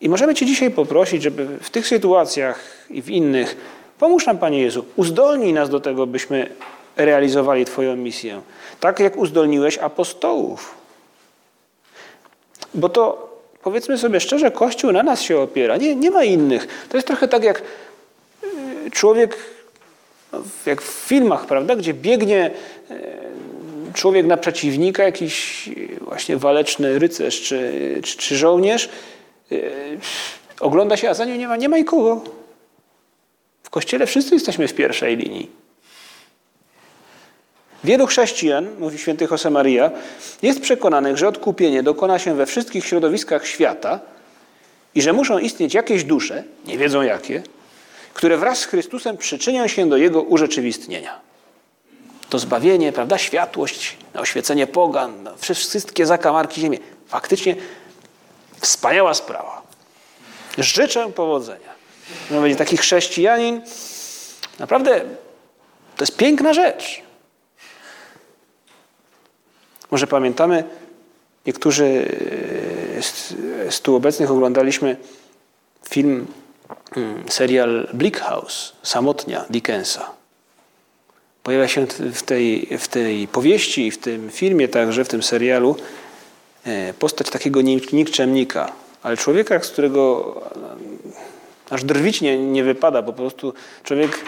I 0.00 0.08
możemy 0.08 0.34
Cię 0.34 0.46
dzisiaj 0.46 0.70
poprosić, 0.70 1.22
żeby 1.22 1.46
w 1.62 1.70
tych 1.70 1.88
sytuacjach 1.88 2.86
i 2.90 3.02
w 3.02 3.10
innych 3.10 3.56
pomóż 3.98 4.26
nam, 4.26 4.38
Panie 4.38 4.60
Jezu, 4.62 4.84
uzdolnij 4.96 5.52
nas 5.52 5.70
do 5.70 5.80
tego, 5.80 6.06
byśmy 6.06 6.50
realizowali 6.96 7.64
Twoją 7.64 7.96
misję. 7.96 8.40
Tak 8.80 9.00
jak 9.00 9.16
uzdolniłeś 9.16 9.78
apostołów. 9.78 10.79
Bo 12.74 12.88
to, 12.88 13.30
powiedzmy 13.62 13.98
sobie 13.98 14.20
szczerze, 14.20 14.50
Kościół 14.50 14.92
na 14.92 15.02
nas 15.02 15.22
się 15.22 15.38
opiera. 15.38 15.76
Nie, 15.76 15.96
nie 15.96 16.10
ma 16.10 16.24
innych. 16.24 16.86
To 16.88 16.96
jest 16.96 17.06
trochę 17.06 17.28
tak 17.28 17.44
jak 17.44 17.62
y, 18.86 18.90
człowiek, 18.90 19.36
no, 20.32 20.38
jak 20.66 20.82
w 20.82 20.84
filmach, 20.84 21.46
prawda, 21.46 21.76
gdzie 21.76 21.94
biegnie 21.94 22.50
y, 22.90 22.94
człowiek 23.94 24.26
na 24.26 24.36
przeciwnika, 24.36 25.02
jakiś 25.02 25.68
właśnie 26.00 26.36
waleczny 26.36 26.98
rycerz 26.98 27.42
czy, 27.42 28.00
czy, 28.04 28.16
czy 28.16 28.36
żołnierz, 28.36 28.88
ogląda 30.60 30.96
się, 30.96 31.10
a 31.10 31.14
za 31.14 31.24
nim 31.24 31.38
nie 31.38 31.48
ma, 31.48 31.56
nie 31.56 31.68
ma 31.68 31.76
nikogo. 31.76 32.24
W 33.62 33.70
kościele 33.70 34.06
wszyscy 34.06 34.34
jesteśmy 34.34 34.68
w 34.68 34.74
pierwszej 34.74 35.16
linii. 35.16 35.59
Wielu 37.84 38.06
chrześcijan, 38.06 38.68
mówi 38.78 38.98
święty 38.98 39.28
Josemaria, 39.30 39.90
jest 40.42 40.60
przekonanych, 40.60 41.16
że 41.16 41.28
odkupienie 41.28 41.82
dokona 41.82 42.18
się 42.18 42.34
we 42.34 42.46
wszystkich 42.46 42.86
środowiskach 42.86 43.46
świata 43.46 44.00
i 44.94 45.02
że 45.02 45.12
muszą 45.12 45.38
istnieć 45.38 45.74
jakieś 45.74 46.04
dusze, 46.04 46.44
nie 46.66 46.78
wiedzą 46.78 47.02
jakie, 47.02 47.42
które 48.14 48.36
wraz 48.36 48.58
z 48.58 48.64
Chrystusem 48.64 49.16
przyczynią 49.16 49.66
się 49.66 49.88
do 49.88 49.96
Jego 49.96 50.22
urzeczywistnienia. 50.22 51.20
To 52.28 52.38
zbawienie, 52.38 52.92
prawda, 52.92 53.18
światłość, 53.18 53.96
oświecenie 54.14 54.66
pogan, 54.66 55.28
wszystkie 55.38 56.06
zakamarki 56.06 56.60
ziemi. 56.60 56.78
Faktycznie 57.06 57.56
wspaniała 58.60 59.14
sprawa. 59.14 59.62
Życzę 60.58 61.12
powodzenia. 61.12 61.70
Będzie 62.30 62.56
taki 62.56 62.76
chrześcijanin, 62.76 63.60
naprawdę 64.58 65.00
to 65.96 66.02
jest 66.02 66.16
piękna 66.16 66.54
rzecz. 66.54 67.02
Może 69.90 70.06
pamiętamy, 70.06 70.64
niektórzy 71.46 72.08
z 73.70 73.80
tu 73.80 73.96
obecnych 73.96 74.30
oglądaliśmy 74.30 74.96
film, 75.88 76.26
mm, 76.96 77.24
serial 77.28 77.88
Bleak 77.94 78.20
House, 78.20 78.72
Samotnia 78.82 79.44
Dickensa. 79.50 80.10
Pojawia 81.42 81.68
się 81.68 81.86
w 82.12 82.22
tej, 82.22 82.78
w 82.78 82.88
tej 82.88 83.28
powieści 83.28 83.86
i 83.86 83.90
w 83.90 83.98
tym 83.98 84.30
filmie 84.30 84.68
także, 84.68 85.04
w 85.04 85.08
tym 85.08 85.22
serialu, 85.22 85.76
e, 86.64 86.94
postać 86.94 87.30
takiego 87.30 87.60
nikczemnika, 87.92 88.72
ale 89.02 89.16
człowieka, 89.16 89.60
z 89.60 89.70
którego 89.70 90.34
Aż 91.70 91.84
drwić 91.84 92.20
nie, 92.20 92.38
nie 92.38 92.64
wypada, 92.64 93.02
po 93.02 93.12
prostu 93.12 93.54
człowiek, 93.84 94.24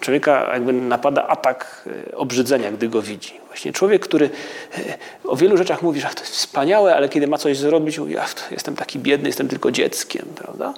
człowieka 0.00 0.50
jakby 0.52 0.72
napada 0.72 1.28
atak 1.28 1.88
e, 2.10 2.16
obrzydzenia, 2.16 2.72
gdy 2.72 2.88
go 2.88 3.02
widzi. 3.02 3.40
Właśnie 3.46 3.72
człowiek, 3.72 4.02
który 4.02 4.30
e, 4.78 4.98
o 5.24 5.36
wielu 5.36 5.56
rzeczach 5.56 5.82
mówi, 5.82 6.00
że 6.00 6.08
to 6.08 6.20
jest 6.20 6.32
wspaniałe, 6.32 6.96
ale 6.96 7.08
kiedy 7.08 7.26
ma 7.26 7.38
coś 7.38 7.58
zrobić, 7.58 7.98
mówi, 7.98 8.18
ach, 8.18 8.34
jestem 8.50 8.76
taki 8.76 8.98
biedny, 8.98 9.28
jestem 9.28 9.48
tylko 9.48 9.70
dzieckiem, 9.70 10.26
prawda? 10.34 10.74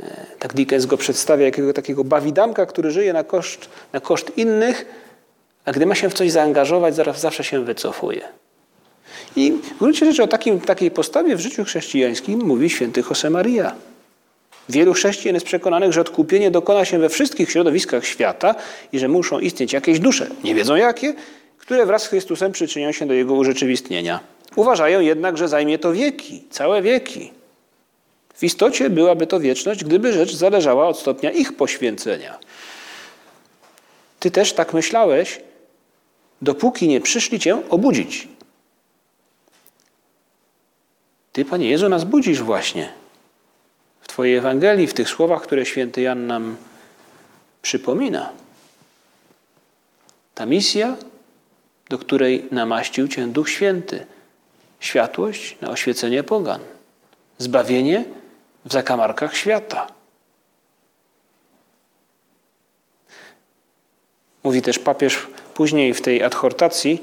E, 0.00 0.26
tak 0.38 0.54
Dickens 0.54 0.86
go 0.86 0.96
przedstawia 0.96 1.44
jakiego 1.44 1.72
takiego 1.72 2.04
bawidamka, 2.04 2.66
który 2.66 2.90
żyje 2.90 3.12
na 3.12 3.24
koszt, 3.24 3.68
na 3.92 4.00
koszt 4.00 4.32
innych, 4.36 4.86
a 5.64 5.72
gdy 5.72 5.86
ma 5.86 5.94
się 5.94 6.10
w 6.10 6.14
coś 6.14 6.30
zaangażować, 6.30 6.94
zaraz 6.94 7.20
zawsze 7.20 7.44
się 7.44 7.64
wycofuje. 7.64 8.28
I 9.36 9.52
w 9.52 9.78
gruncie 9.78 10.06
rzeczy 10.06 10.22
o 10.22 10.26
takim, 10.26 10.60
takiej 10.60 10.90
postawie 10.90 11.36
w 11.36 11.40
życiu 11.40 11.64
chrześcijańskim 11.64 12.42
mówi 12.44 12.70
święty 12.70 13.02
Josemaria. 13.10 13.74
Wielu 14.68 14.92
chrześcijan 14.92 15.34
jest 15.34 15.46
przekonanych, 15.46 15.92
że 15.92 16.00
odkupienie 16.00 16.50
dokona 16.50 16.84
się 16.84 16.98
we 16.98 17.08
wszystkich 17.08 17.50
środowiskach 17.50 18.06
świata 18.06 18.54
i 18.92 18.98
że 18.98 19.08
muszą 19.08 19.38
istnieć 19.38 19.72
jakieś 19.72 19.98
dusze, 19.98 20.26
nie 20.44 20.54
wiedzą 20.54 20.76
jakie, 20.76 21.14
które 21.58 21.86
wraz 21.86 22.02
z 22.02 22.06
Chrystusem 22.06 22.52
przyczynią 22.52 22.92
się 22.92 23.06
do 23.06 23.14
Jego 23.14 23.34
urzeczywistnienia. 23.34 24.20
Uważają 24.56 25.00
jednak, 25.00 25.38
że 25.38 25.48
zajmie 25.48 25.78
to 25.78 25.92
wieki, 25.92 26.44
całe 26.50 26.82
wieki. 26.82 27.32
W 28.34 28.42
istocie 28.42 28.90
byłaby 28.90 29.26
to 29.26 29.40
wieczność, 29.40 29.84
gdyby 29.84 30.12
rzecz 30.12 30.34
zależała 30.34 30.88
od 30.88 30.98
stopnia 30.98 31.30
ich 31.30 31.56
poświęcenia. 31.56 32.38
Ty 34.20 34.30
też 34.30 34.52
tak 34.52 34.74
myślałeś, 34.74 35.40
dopóki 36.42 36.88
nie 36.88 37.00
przyszli 37.00 37.40
Cię 37.40 37.62
obudzić. 37.70 38.28
Ty, 41.32 41.44
Panie 41.44 41.70
Jezu, 41.70 41.88
nas 41.88 42.04
budzisz 42.04 42.42
właśnie 42.42 43.03
Twojej 44.14 44.36
Ewangelii, 44.36 44.86
w 44.86 44.94
tych 44.94 45.08
słowach, 45.08 45.42
które 45.42 45.66
święty 45.66 46.02
Jan 46.02 46.26
nam 46.26 46.56
przypomina. 47.62 48.30
Ta 50.34 50.46
misja, 50.46 50.96
do 51.88 51.98
której 51.98 52.48
namaścił 52.50 53.08
Cię 53.08 53.26
Duch 53.26 53.50
Święty, 53.50 54.06
światłość 54.80 55.56
na 55.60 55.70
oświecenie 55.70 56.22
pogan, 56.22 56.60
zbawienie 57.38 58.04
w 58.64 58.72
zakamarkach 58.72 59.36
świata. 59.36 59.86
Mówi 64.44 64.62
też 64.62 64.78
papież 64.78 65.26
później 65.54 65.94
w 65.94 66.00
tej 66.00 66.22
adhortacji, 66.22 67.02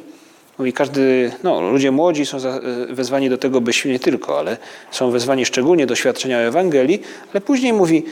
mówi 0.61 0.73
każdy, 0.73 1.31
no 1.43 1.61
ludzie 1.61 1.91
młodzi 1.91 2.25
są 2.25 2.37
e, 2.37 2.59
wezwani 2.89 3.29
do 3.29 3.37
tego, 3.37 3.61
by 3.61 3.71
nie 3.85 3.99
tylko, 3.99 4.39
ale 4.39 4.57
są 4.91 5.11
wezwani 5.11 5.45
szczególnie 5.45 5.85
do 5.87 5.95
świadczenia 5.95 6.39
Ewangelii, 6.39 7.01
ale 7.33 7.41
później 7.41 7.73
mówi, 7.73 8.03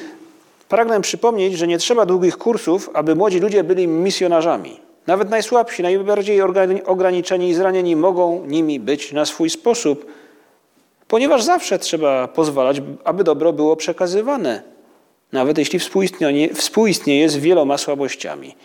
pragnę 0.70 1.02
przypomnieć, 1.02 1.58
że 1.58 1.68
nie 1.68 1.78
trzeba 1.78 2.06
długich 2.06 2.38
kursów, 2.38 2.90
aby 2.94 3.16
młodzi 3.16 3.40
ludzie 3.40 3.64
byli 3.64 3.88
misjonarzami. 3.88 4.80
Nawet 5.08 5.30
najsłabsi, 5.30 5.84
najbardziej 5.84 6.42
ograniczeni 6.86 7.50
i 7.50 7.54
zranieni 7.54 7.96
mogą 7.96 8.46
nimi 8.46 8.80
być 8.80 9.12
na 9.12 9.26
swój 9.26 9.50
sposób, 9.50 10.06
ponieważ 11.08 11.44
zawsze 11.44 11.80
trzeba 11.80 12.28
pozwalać, 12.28 12.82
aby 13.04 13.24
dobro 13.24 13.54
było 13.54 13.76
przekazywane, 13.76 14.64
nawet 15.32 15.58
jeśli 15.58 15.80
współistnieje, 15.80 16.54
współistnieje 16.54 17.30
z 17.30 17.38
wieloma 17.38 17.78
słabościami. 17.78 18.56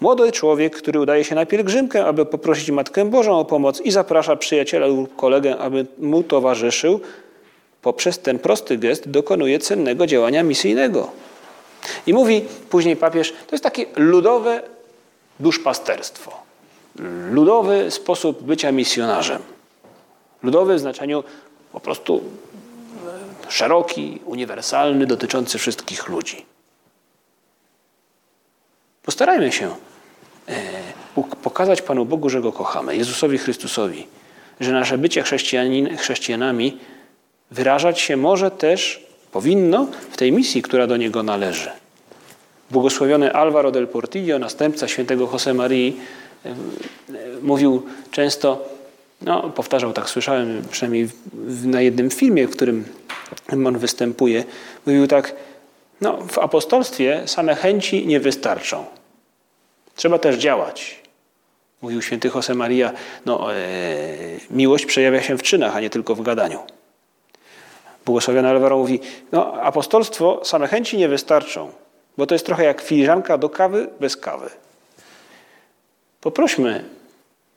Młody 0.00 0.32
człowiek, 0.32 0.76
który 0.76 1.00
udaje 1.00 1.24
się 1.24 1.34
na 1.34 1.46
pielgrzymkę, 1.46 2.04
aby 2.04 2.26
poprosić 2.26 2.70
Matkę 2.70 3.04
Bożą 3.04 3.38
o 3.38 3.44
pomoc 3.44 3.80
i 3.80 3.90
zaprasza 3.90 4.36
przyjaciela 4.36 4.86
lub 4.86 5.16
kolegę, 5.16 5.58
aby 5.58 5.86
mu 5.98 6.22
towarzyszył, 6.22 7.00
poprzez 7.82 8.18
ten 8.18 8.38
prosty 8.38 8.78
gest 8.78 9.10
dokonuje 9.10 9.58
cennego 9.58 10.06
działania 10.06 10.42
misyjnego. 10.42 11.10
I 12.06 12.14
mówi 12.14 12.44
później 12.70 12.96
papież, 12.96 13.32
to 13.32 13.54
jest 13.54 13.64
takie 13.64 13.86
ludowe 13.96 14.62
duszpasterstwo. 15.40 16.32
Ludowy 17.30 17.90
sposób 17.90 18.42
bycia 18.42 18.72
misjonarzem. 18.72 19.42
Ludowy 20.42 20.74
w 20.74 20.80
znaczeniu 20.80 21.24
po 21.72 21.80
prostu 21.80 22.22
szeroki, 23.48 24.20
uniwersalny, 24.24 25.06
dotyczący 25.06 25.58
wszystkich 25.58 26.08
ludzi. 26.08 26.46
Postarajmy 29.02 29.52
się 29.52 29.66
e, 29.66 29.74
pokazać 31.42 31.82
Panu 31.82 32.04
Bogu, 32.04 32.30
że 32.30 32.40
Go 32.40 32.52
kochamy, 32.52 32.96
Jezusowi 32.96 33.38
Chrystusowi, 33.38 34.06
że 34.60 34.72
nasze 34.72 34.98
bycie 34.98 35.22
chrześcijanami 35.96 36.78
wyrażać 37.50 38.00
się 38.00 38.16
może 38.16 38.50
też, 38.50 39.06
powinno, 39.32 39.86
w 40.10 40.16
tej 40.16 40.32
misji, 40.32 40.62
która 40.62 40.86
do 40.86 40.96
Niego 40.96 41.22
należy. 41.22 41.70
Błogosławiony 42.70 43.32
Álvaro 43.32 43.70
del 43.70 43.88
Portillo, 43.88 44.38
następca 44.38 44.88
świętego 44.88 45.28
Jose 45.32 45.54
Marii, 45.54 45.96
e, 46.44 46.54
mówił 47.42 47.82
często, 48.10 48.68
no, 49.22 49.50
powtarzał 49.50 49.92
tak, 49.92 50.10
słyszałem 50.10 50.62
przynajmniej 50.70 51.08
na 51.64 51.80
jednym 51.80 52.10
filmie, 52.10 52.48
w 52.48 52.50
którym 52.50 52.84
on 53.66 53.78
występuje, 53.78 54.44
mówił 54.86 55.06
tak, 55.06 55.34
no, 56.00 56.18
w 56.28 56.38
apostolstwie 56.38 57.22
same 57.26 57.54
chęci 57.54 58.06
nie 58.06 58.20
wystarczą. 58.20 58.84
Trzeba 59.96 60.18
też 60.18 60.36
działać. 60.36 61.00
Mówił 61.82 62.02
święty 62.02 62.30
Josemaria, 62.34 62.92
no, 63.26 63.54
e, 63.54 63.56
miłość 64.50 64.86
przejawia 64.86 65.22
się 65.22 65.38
w 65.38 65.42
czynach, 65.42 65.76
a 65.76 65.80
nie 65.80 65.90
tylko 65.90 66.14
w 66.14 66.22
gadaniu. 66.22 66.58
Błogosławiony 68.04 68.48
Alvaro 68.48 68.78
mówi, 68.78 69.00
no, 69.32 69.54
apostolstwo 69.54 70.40
same 70.44 70.68
chęci 70.68 70.96
nie 70.96 71.08
wystarczą, 71.08 71.72
bo 72.18 72.26
to 72.26 72.34
jest 72.34 72.46
trochę 72.46 72.64
jak 72.64 72.80
filiżanka 72.80 73.38
do 73.38 73.48
kawy 73.48 73.88
bez 74.00 74.16
kawy. 74.16 74.50
Poprośmy 76.20 76.84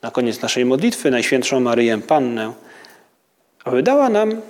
na 0.01 0.11
koniec 0.11 0.41
naszej 0.41 0.65
modlitwy 0.65 1.11
Najświętszą 1.11 1.59
Maryję 1.59 1.97
Pannę, 1.97 2.53
aby 3.63 3.83
dała 3.83 4.09
nam, 4.09 4.41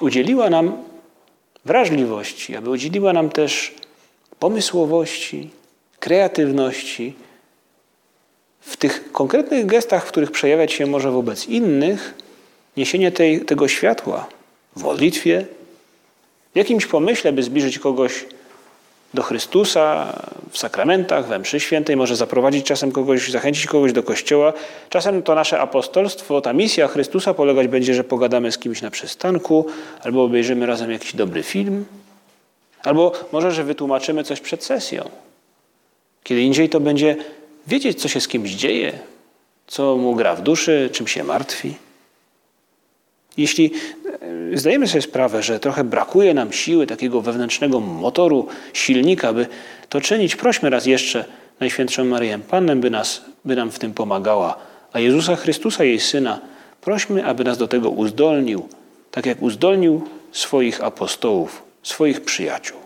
udzieliła 0.00 0.50
nam 0.50 0.82
wrażliwości, 1.64 2.56
aby 2.56 2.70
udzieliła 2.70 3.12
nam 3.12 3.30
też 3.30 3.74
pomysłowości, 4.38 5.50
kreatywności, 6.00 7.14
w 8.60 8.76
tych 8.76 9.12
konkretnych 9.12 9.66
gestach, 9.66 10.06
w 10.06 10.08
których 10.08 10.30
przejawiać 10.30 10.72
się 10.72 10.86
może 10.86 11.10
wobec 11.10 11.46
innych, 11.46 12.14
niesienie 12.76 13.12
tej, 13.12 13.40
tego 13.40 13.68
światła 13.68 14.26
w 14.76 14.82
modlitwie, 14.82 15.46
w 16.54 16.56
jakimś 16.56 16.86
pomyśle, 16.86 17.32
by 17.32 17.42
zbliżyć 17.42 17.78
kogoś 17.78 18.24
do 19.14 19.22
Chrystusa, 19.22 20.12
w 20.50 20.58
sakramentach, 20.58 21.26
we 21.26 21.38
mszy 21.38 21.60
świętej, 21.60 21.96
może 21.96 22.16
zaprowadzić 22.16 22.66
czasem 22.66 22.92
kogoś, 22.92 23.30
zachęcić 23.30 23.66
kogoś 23.66 23.92
do 23.92 24.02
kościoła. 24.02 24.52
Czasem 24.88 25.22
to 25.22 25.34
nasze 25.34 25.60
apostolstwo, 25.60 26.40
ta 26.40 26.52
misja 26.52 26.88
Chrystusa 26.88 27.34
polegać 27.34 27.68
będzie, 27.68 27.94
że 27.94 28.04
pogadamy 28.04 28.52
z 28.52 28.58
kimś 28.58 28.82
na 28.82 28.90
przystanku, 28.90 29.66
albo 30.02 30.24
obejrzymy 30.24 30.66
razem 30.66 30.90
jakiś 30.90 31.14
dobry 31.14 31.42
film, 31.42 31.84
albo 32.82 33.12
może, 33.32 33.52
że 33.52 33.64
wytłumaczymy 33.64 34.24
coś 34.24 34.40
przed 34.40 34.64
sesją. 34.64 35.10
Kiedy 36.26 36.42
indziej 36.42 36.68
to 36.68 36.80
będzie 36.80 37.16
wiedzieć, 37.66 38.00
co 38.00 38.08
się 38.08 38.20
z 38.20 38.28
kimś 38.28 38.50
dzieje, 38.50 38.92
co 39.66 39.96
mu 39.96 40.14
gra 40.14 40.34
w 40.34 40.42
duszy, 40.42 40.90
czym 40.92 41.06
się 41.06 41.24
martwi. 41.24 41.74
Jeśli 43.36 43.70
e, 44.52 44.58
zdajemy 44.58 44.88
sobie 44.88 45.02
sprawę, 45.02 45.42
że 45.42 45.60
trochę 45.60 45.84
brakuje 45.84 46.34
nam 46.34 46.52
siły, 46.52 46.86
takiego 46.86 47.20
wewnętrznego 47.20 47.80
motoru, 47.80 48.48
silnika, 48.72 49.32
by 49.32 49.46
to 49.88 50.00
czynić, 50.00 50.36
prośmy 50.36 50.70
raz 50.70 50.86
jeszcze 50.86 51.24
Najświętszą 51.60 52.04
Maryję 52.04 52.38
Pannę, 52.38 52.76
by, 52.76 52.90
nas, 52.90 53.24
by 53.44 53.56
nam 53.56 53.70
w 53.70 53.78
tym 53.78 53.92
pomagała, 53.94 54.56
a 54.92 55.00
Jezusa 55.00 55.36
Chrystusa, 55.36 55.84
jej 55.84 56.00
Syna, 56.00 56.40
prośmy, 56.80 57.26
aby 57.26 57.44
nas 57.44 57.58
do 57.58 57.68
tego 57.68 57.90
uzdolnił, 57.90 58.68
tak 59.10 59.26
jak 59.26 59.42
uzdolnił 59.42 60.08
swoich 60.32 60.84
apostołów, 60.84 61.62
swoich 61.82 62.20
przyjaciół. 62.20 62.85